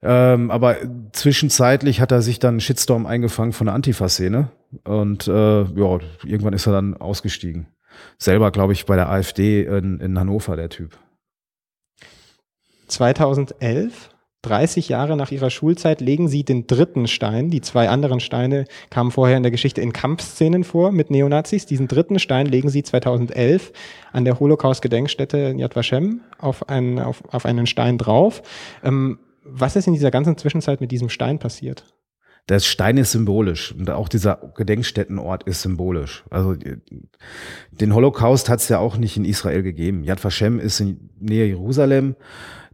[0.03, 0.77] Ähm, aber
[1.11, 4.51] zwischenzeitlich hat er sich dann Shitstorm eingefangen von der Antifa-Szene
[4.83, 7.67] und äh, ja, irgendwann ist er dann ausgestiegen.
[8.19, 10.97] Selber, glaube ich, bei der AfD in, in Hannover, der Typ.
[12.87, 14.09] 2011
[14.43, 17.49] 30 Jahre nach ihrer Schulzeit legen sie den dritten Stein.
[17.49, 21.65] Die zwei anderen Steine kamen vorher in der Geschichte in Kampfszenen vor mit Neonazis.
[21.65, 23.73] Diesen dritten Stein legen sie 2011
[24.13, 28.41] an der Holocaust-Gedenkstätte in Yad Vashem auf einen, auf, auf einen Stein drauf.
[28.83, 29.19] Ähm,
[29.49, 31.85] was ist in dieser ganzen Zwischenzeit mit diesem Stein passiert?
[32.49, 36.23] Der Stein ist symbolisch und auch dieser Gedenkstättenort ist symbolisch.
[36.29, 36.55] Also
[37.71, 40.03] den Holocaust hat es ja auch nicht in Israel gegeben.
[40.03, 42.15] Yad Vashem ist in Nähe Jerusalem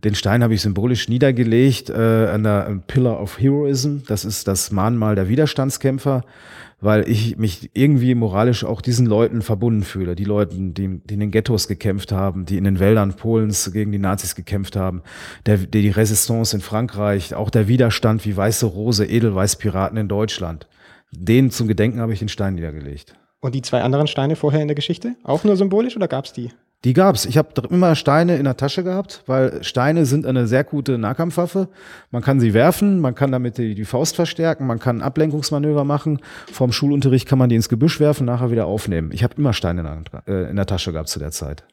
[0.03, 3.99] den Stein habe ich symbolisch niedergelegt äh, an der Pillar of Heroism.
[4.07, 6.23] Das ist das Mahnmal der Widerstandskämpfer,
[6.81, 10.15] weil ich mich irgendwie moralisch auch diesen Leuten verbunden fühle.
[10.15, 13.93] Die Leuten, die, die in den Ghettos gekämpft haben, die in den Wäldern Polens gegen
[13.93, 15.03] die Nazis gekämpft haben,
[15.45, 20.67] der, die Resistance in Frankreich, auch der Widerstand wie Weiße Rose, Edelweißpiraten in Deutschland.
[21.11, 23.15] Denen zum Gedenken habe ich den Stein niedergelegt.
[23.39, 25.15] Und die zwei anderen Steine vorher in der Geschichte?
[25.23, 26.51] Auch nur symbolisch oder gab es die?
[26.83, 27.25] Die gab's.
[27.25, 31.69] Ich habe immer Steine in der Tasche gehabt, weil Steine sind eine sehr gute Nahkampfwaffe.
[32.11, 36.19] Man kann sie werfen, man kann damit die, die Faust verstärken, man kann Ablenkungsmanöver machen.
[36.51, 39.11] Vorm Schulunterricht kann man die ins Gebüsch werfen, nachher wieder aufnehmen.
[39.13, 41.63] Ich habe immer Steine in der, äh, in der Tasche gehabt zu der Zeit.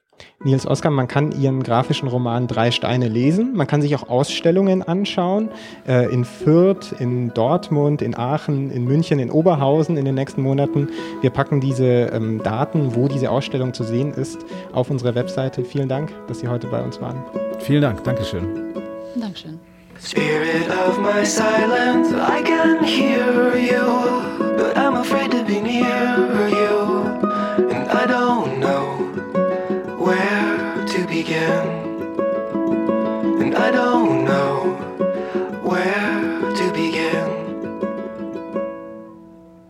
[0.42, 3.54] Nils Oskar, man kann Ihren grafischen Roman Drei Steine lesen.
[3.54, 5.50] Man kann sich auch Ausstellungen anschauen.
[5.86, 10.88] Äh, in Fürth, in Dortmund, in Aachen, in München, in Oberhausen in den nächsten Monaten.
[11.20, 14.38] Wir packen diese ähm, Daten, wo diese Ausstellung zu sehen ist,
[14.72, 15.64] auf unsere Webseite.
[15.64, 17.22] Vielen Dank, dass Sie heute bei uns waren.
[17.58, 18.72] Vielen Dank, Dankeschön.
[19.16, 19.58] Dankeschön.
[20.02, 26.49] Spirit of my silence, I can hear you, but I'm afraid to be near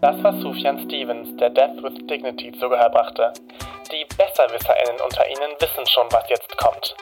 [0.01, 3.34] Das war Sufjan Stevens, der Death with Dignity zu Gehör brachte.
[3.92, 6.96] Die BesserwisserInnen unter Ihnen wissen schon, was jetzt kommt.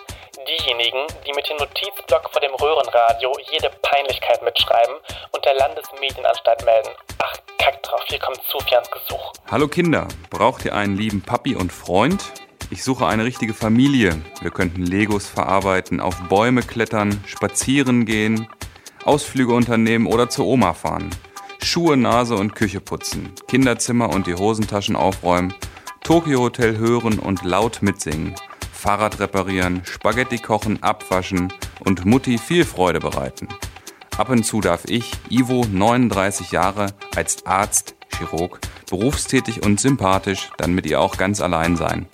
[0.49, 4.97] Diejenigen, die mit dem Notizblock vor dem Röhrenradio jede Peinlichkeit mitschreiben
[5.31, 6.89] und der Landesmedienanstalt melden.
[7.23, 9.33] Ach, kack drauf, hier kommt Sufjans Gesuch.
[9.49, 12.25] Hallo Kinder, braucht ihr einen lieben Papi und Freund?
[12.71, 14.21] Ich suche eine richtige Familie.
[14.41, 18.49] Wir könnten Legos verarbeiten, auf Bäume klettern, spazieren gehen,
[19.05, 21.11] Ausflüge unternehmen oder zur Oma fahren.
[21.63, 25.55] Schuhe, Nase und Küche putzen, Kinderzimmer und die Hosentaschen aufräumen,
[26.03, 28.35] Tokyo Hotel hören und laut mitsingen,
[28.73, 33.49] Fahrrad reparieren, Spaghetti kochen, abwaschen und Mutti viel Freude bereiten.
[34.17, 40.75] Ab und zu darf ich, Ivo, 39 Jahre, als Arzt, Chirurg, berufstätig und sympathisch, dann
[40.75, 42.07] mit ihr auch ganz allein sein.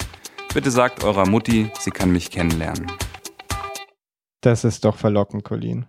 [0.52, 2.90] Bitte sagt eurer Mutti, sie kann mich kennenlernen.
[4.40, 5.86] Das ist doch verlockend, Colin.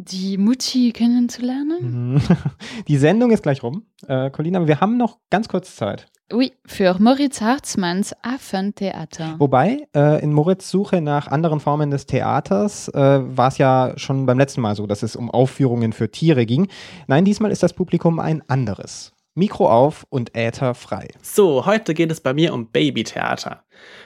[0.00, 2.12] Die Mutti kennenzulernen?
[2.12, 2.22] Mhm.
[2.86, 6.06] Die Sendung ist gleich rum, äh, Colin, aber wir haben noch ganz kurz Zeit.
[6.32, 9.34] Oui, für Moritz Hartmanns Affentheater.
[9.38, 14.24] Wobei, äh, in Moritz Suche nach anderen Formen des Theaters äh, war es ja schon
[14.24, 16.68] beim letzten Mal so, dass es um Aufführungen für Tiere ging.
[17.08, 19.14] Nein, diesmal ist das Publikum ein anderes.
[19.34, 21.08] Mikro auf und Äther frei.
[21.22, 23.64] So, heute geht es bei mir um Babytheater.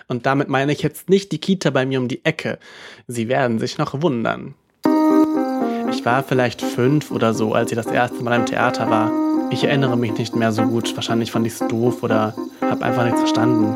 [0.08, 2.58] Und damit meine ich jetzt nicht die Kita bei mir um die Ecke.
[3.08, 4.54] Sie werden sich noch wundern.
[6.02, 9.12] Ich war vielleicht fünf oder so, als ich das erste Mal im Theater war.
[9.52, 10.96] Ich erinnere mich nicht mehr so gut.
[10.96, 13.72] Wahrscheinlich fand ich es doof oder habe einfach nichts verstanden.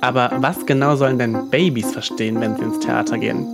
[0.00, 3.48] Aber was genau sollen denn Babys verstehen, wenn sie ins Theater gehen?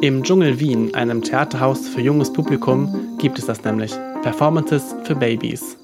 [0.00, 3.94] Im Dschungel Wien, einem Theaterhaus für junges Publikum, gibt es das nämlich.
[4.22, 5.78] Performances für Babys.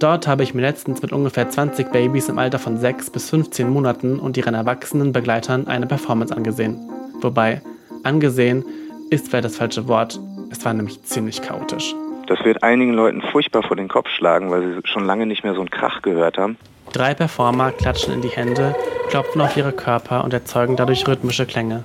[0.00, 3.70] Dort habe ich mir letztens mit ungefähr 20 Babys im Alter von 6 bis 15
[3.70, 6.80] Monaten und ihren erwachsenen Begleitern eine Performance angesehen.
[7.20, 7.62] Wobei,
[8.02, 8.64] angesehen
[9.10, 10.18] ist vielleicht das falsche Wort.
[10.50, 11.94] Es war nämlich ziemlich chaotisch.
[12.26, 15.54] Das wird einigen Leuten furchtbar vor den Kopf schlagen, weil sie schon lange nicht mehr
[15.54, 16.56] so einen Krach gehört haben.
[16.92, 18.74] Drei Performer klatschen in die Hände,
[19.08, 21.84] klopfen auf ihre Körper und erzeugen dadurch rhythmische Klänge.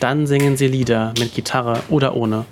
[0.00, 2.46] Dann singen sie Lieder mit Gitarre oder ohne.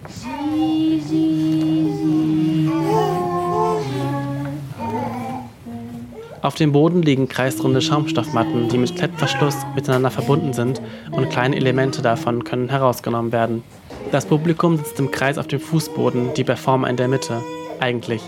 [6.42, 10.80] Auf dem Boden liegen kreisrunde Schaumstoffmatten, die mit Klettverschluss miteinander verbunden sind
[11.10, 13.62] und kleine Elemente davon können herausgenommen werden.
[14.10, 17.42] Das Publikum sitzt im Kreis auf dem Fußboden, die Performer in der Mitte.
[17.78, 18.22] Eigentlich.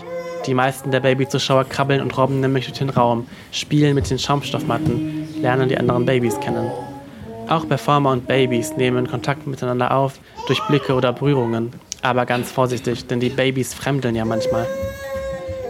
[0.45, 5.41] Die meisten der Babyzuschauer krabbeln und robben nämlich durch den Raum, spielen mit den Schaumstoffmatten,
[5.41, 6.69] lernen die anderen Babys kennen.
[7.47, 11.71] Auch Performer und Babys nehmen Kontakt miteinander auf, durch Blicke oder Berührungen.
[12.03, 14.67] Aber ganz vorsichtig, denn die Babys fremdeln ja manchmal.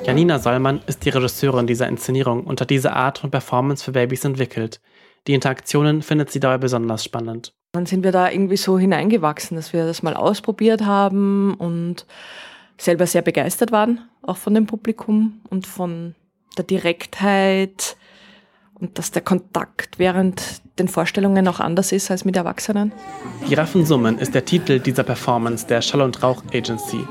[0.05, 4.25] Janina Sollmann ist die Regisseurin dieser Inszenierung und hat diese Art von Performance für Babys
[4.25, 4.81] entwickelt.
[5.27, 7.53] Die Interaktionen findet sie dabei besonders spannend.
[7.71, 12.05] Dann sind wir da irgendwie so hineingewachsen, dass wir das mal ausprobiert haben und
[12.77, 16.15] selber sehr begeistert waren, auch von dem Publikum und von
[16.57, 17.95] der Direktheit
[18.75, 22.91] und dass der Kontakt während den Vorstellungen auch anders ist als mit Erwachsenen.
[23.47, 27.07] Giraffensummen ist der Titel dieser Performance der Schall- und Rauch Agency.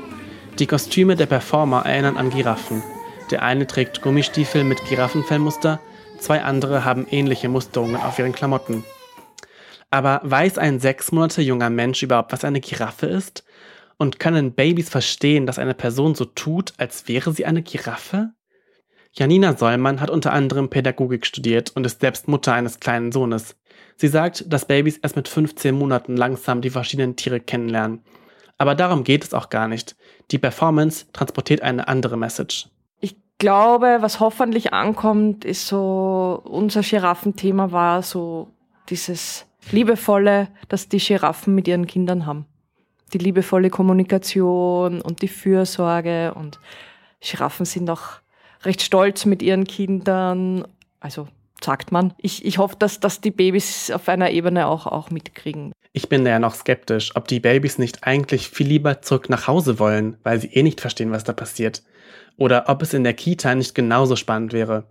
[0.59, 2.83] Die Kostüme der Performer erinnern an Giraffen.
[3.31, 5.79] Der eine trägt Gummistiefel mit Giraffenfellmuster,
[6.19, 8.83] zwei andere haben ähnliche Musterungen auf ihren Klamotten.
[9.89, 13.43] Aber weiß ein sechs Monate junger Mensch überhaupt, was eine Giraffe ist?
[13.97, 18.29] Und können Babys verstehen, dass eine Person so tut, als wäre sie eine Giraffe?
[19.11, 23.55] Janina Sollmann hat unter anderem Pädagogik studiert und ist selbst Mutter eines kleinen Sohnes.
[23.95, 28.03] Sie sagt, dass Babys erst mit 15 Monaten langsam die verschiedenen Tiere kennenlernen.
[28.57, 29.95] Aber darum geht es auch gar nicht.
[30.31, 32.67] Die Performance transportiert eine andere Message.
[32.99, 38.49] Ich glaube, was hoffentlich ankommt, ist so, unser Giraffenthema war so
[38.89, 42.45] dieses liebevolle, das die Giraffen mit ihren Kindern haben.
[43.13, 46.59] Die liebevolle Kommunikation und die Fürsorge und
[47.19, 48.19] Giraffen sind auch
[48.63, 50.65] recht stolz mit ihren Kindern.
[50.99, 51.27] Also
[51.63, 52.13] sagt man.
[52.17, 55.71] Ich, ich hoffe, dass, dass die Babys auf einer Ebene auch, auch mitkriegen.
[55.93, 59.47] Ich bin da ja noch skeptisch, ob die Babys nicht eigentlich viel lieber zurück nach
[59.47, 61.83] Hause wollen, weil sie eh nicht verstehen, was da passiert.
[62.37, 64.85] Oder ob es in der Kita nicht genauso spannend wäre.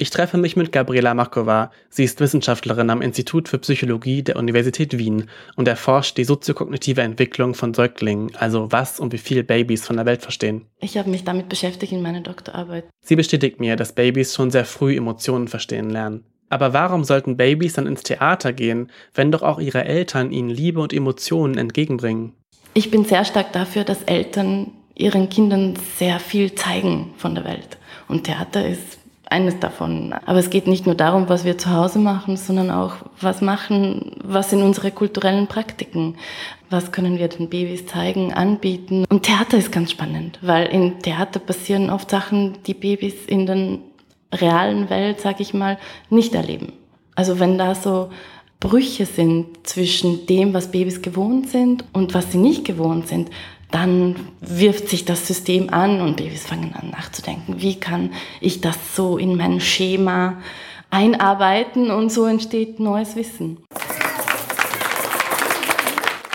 [0.00, 1.72] Ich treffe mich mit Gabriela Makova.
[1.90, 7.54] Sie ist Wissenschaftlerin am Institut für Psychologie der Universität Wien und erforscht die soziokognitive Entwicklung
[7.54, 10.66] von Säuglingen, also was und wie viel Babys von der Welt verstehen.
[10.78, 12.84] Ich habe mich damit beschäftigt in meiner Doktorarbeit.
[13.00, 16.24] Sie bestätigt mir, dass Babys schon sehr früh Emotionen verstehen lernen.
[16.48, 20.80] Aber warum sollten Babys dann ins Theater gehen, wenn doch auch ihre Eltern ihnen Liebe
[20.80, 22.34] und Emotionen entgegenbringen?
[22.72, 27.78] Ich bin sehr stark dafür, dass Eltern ihren Kindern sehr viel zeigen von der Welt.
[28.06, 28.98] Und Theater ist
[29.30, 30.14] eines davon.
[30.26, 34.12] Aber es geht nicht nur darum, was wir zu Hause machen, sondern auch, was machen,
[34.22, 36.16] was sind unsere kulturellen Praktiken?
[36.70, 39.04] Was können wir den Babys zeigen, anbieten?
[39.08, 43.78] Und Theater ist ganz spannend, weil in Theater passieren oft Sachen, die Babys in der
[44.34, 45.78] realen Welt, sag ich mal,
[46.10, 46.72] nicht erleben.
[47.14, 48.10] Also wenn da so
[48.60, 53.30] Brüche sind zwischen dem, was Babys gewohnt sind und was sie nicht gewohnt sind,
[53.70, 58.76] dann wirft sich das System an und Babys fangen an nachzudenken, wie kann ich das
[58.94, 60.38] so in mein Schema
[60.90, 63.58] einarbeiten und so entsteht neues Wissen.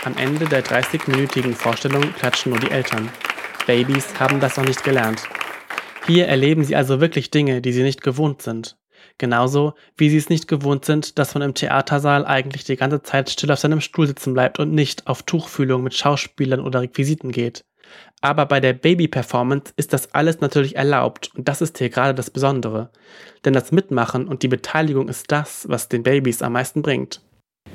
[0.06, 3.10] Am Ende der 30-minütigen Vorstellung klatschen nur die Eltern.
[3.66, 5.24] Babys haben das noch nicht gelernt.
[6.06, 8.76] Hier erleben sie also wirklich Dinge, die sie nicht gewohnt sind.
[9.18, 13.30] Genauso wie sie es nicht gewohnt sind, dass man im Theatersaal eigentlich die ganze Zeit
[13.30, 17.64] still auf seinem Stuhl sitzen bleibt und nicht auf Tuchfühlung mit Schauspielern oder Requisiten geht.
[18.22, 22.30] Aber bei der Baby-Performance ist das alles natürlich erlaubt und das ist hier gerade das
[22.30, 22.90] Besondere.
[23.46, 27.22] Denn das Mitmachen und die Beteiligung ist das, was den Babys am meisten bringt.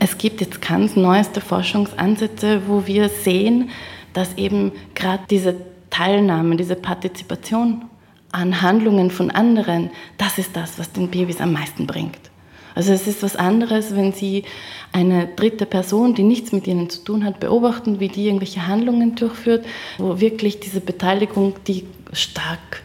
[0.01, 3.70] Es gibt jetzt ganz neueste Forschungsansätze, wo wir sehen,
[4.12, 5.57] dass eben gerade diese
[5.91, 7.84] Teilnahme, diese Partizipation
[8.33, 12.31] an Handlungen von anderen, das ist das, was den Babys am meisten bringt.
[12.74, 14.45] Also es ist was anderes, wenn sie
[14.93, 19.16] eine dritte Person, die nichts mit ihnen zu tun hat, beobachten, wie die irgendwelche Handlungen
[19.16, 19.66] durchführt,
[19.99, 22.83] wo wirklich diese Beteiligung, die stark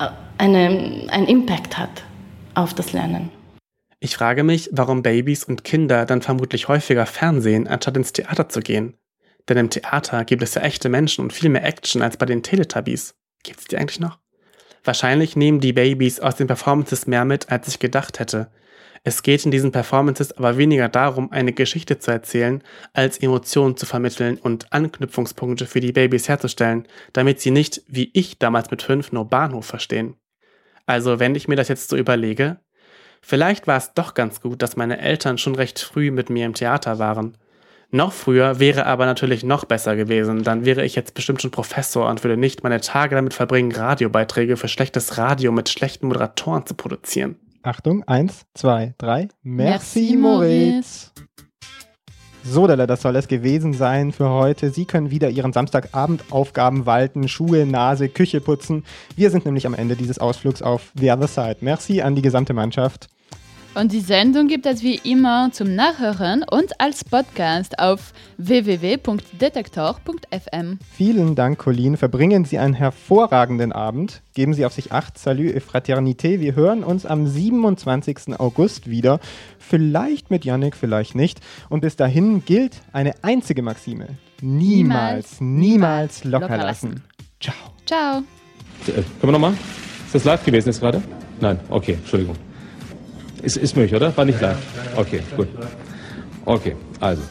[0.00, 2.02] äh, eine, einen Impact hat
[2.54, 3.30] auf das Lernen.
[4.00, 8.60] Ich frage mich, warum Babys und Kinder dann vermutlich häufiger Fernsehen, anstatt ins Theater zu
[8.60, 8.94] gehen.
[9.48, 12.42] Denn im Theater gibt es ja echte Menschen und viel mehr Action als bei den
[12.42, 13.14] Teletubbies.
[13.44, 14.18] Gibt es die eigentlich noch?
[14.86, 18.46] Wahrscheinlich nehmen die Babys aus den Performances mehr mit, als ich gedacht hätte.
[19.02, 22.62] Es geht in diesen Performances aber weniger darum, eine Geschichte zu erzählen,
[22.92, 28.38] als Emotionen zu vermitteln und Anknüpfungspunkte für die Babys herzustellen, damit sie nicht, wie ich
[28.38, 30.14] damals mit fünf, nur Bahnhof verstehen.
[30.86, 32.60] Also, wenn ich mir das jetzt so überlege,
[33.20, 36.54] vielleicht war es doch ganz gut, dass meine Eltern schon recht früh mit mir im
[36.54, 37.36] Theater waren.
[37.96, 40.42] Noch früher wäre aber natürlich noch besser gewesen.
[40.42, 44.58] Dann wäre ich jetzt bestimmt schon Professor und würde nicht meine Tage damit verbringen, Radiobeiträge
[44.58, 47.36] für schlechtes Radio mit schlechten Moderatoren zu produzieren.
[47.62, 49.28] Achtung, eins, zwei, drei.
[49.42, 51.12] Merci, Merci, Moritz.
[52.44, 54.70] So, Della, das soll es gewesen sein für heute.
[54.70, 58.84] Sie können wieder Ihren Samstagabendaufgaben walten, Schuhe, Nase, Küche putzen.
[59.16, 61.56] Wir sind nämlich am Ende dieses Ausflugs auf The Other Side.
[61.60, 63.08] Merci an die gesamte Mannschaft.
[63.76, 70.78] Und die Sendung gibt es wie immer zum Nachhören und als Podcast auf www.detektor.fm.
[70.92, 71.98] Vielen Dank, Colleen.
[71.98, 74.22] Verbringen Sie einen hervorragenden Abend.
[74.32, 75.18] Geben Sie auf sich acht.
[75.18, 76.40] Salut et Fraternité.
[76.40, 78.40] Wir hören uns am 27.
[78.40, 79.20] August wieder.
[79.58, 81.40] Vielleicht mit Yannick, vielleicht nicht.
[81.68, 84.06] Und bis dahin gilt eine einzige Maxime.
[84.40, 86.92] Niemals, niemals, locker, locker lassen.
[86.92, 87.04] lassen.
[87.40, 87.54] Ciao.
[87.84, 88.22] Ciao.
[88.86, 89.52] Äh, können wir nochmal?
[90.06, 91.02] Ist das live gewesen jetzt gerade?
[91.42, 92.36] Nein, okay, Entschuldigung.
[93.42, 94.16] Ist, ist möglich, oder?
[94.16, 94.56] War nicht live?
[94.96, 95.48] Okay, gut.
[96.44, 97.22] Okay, also.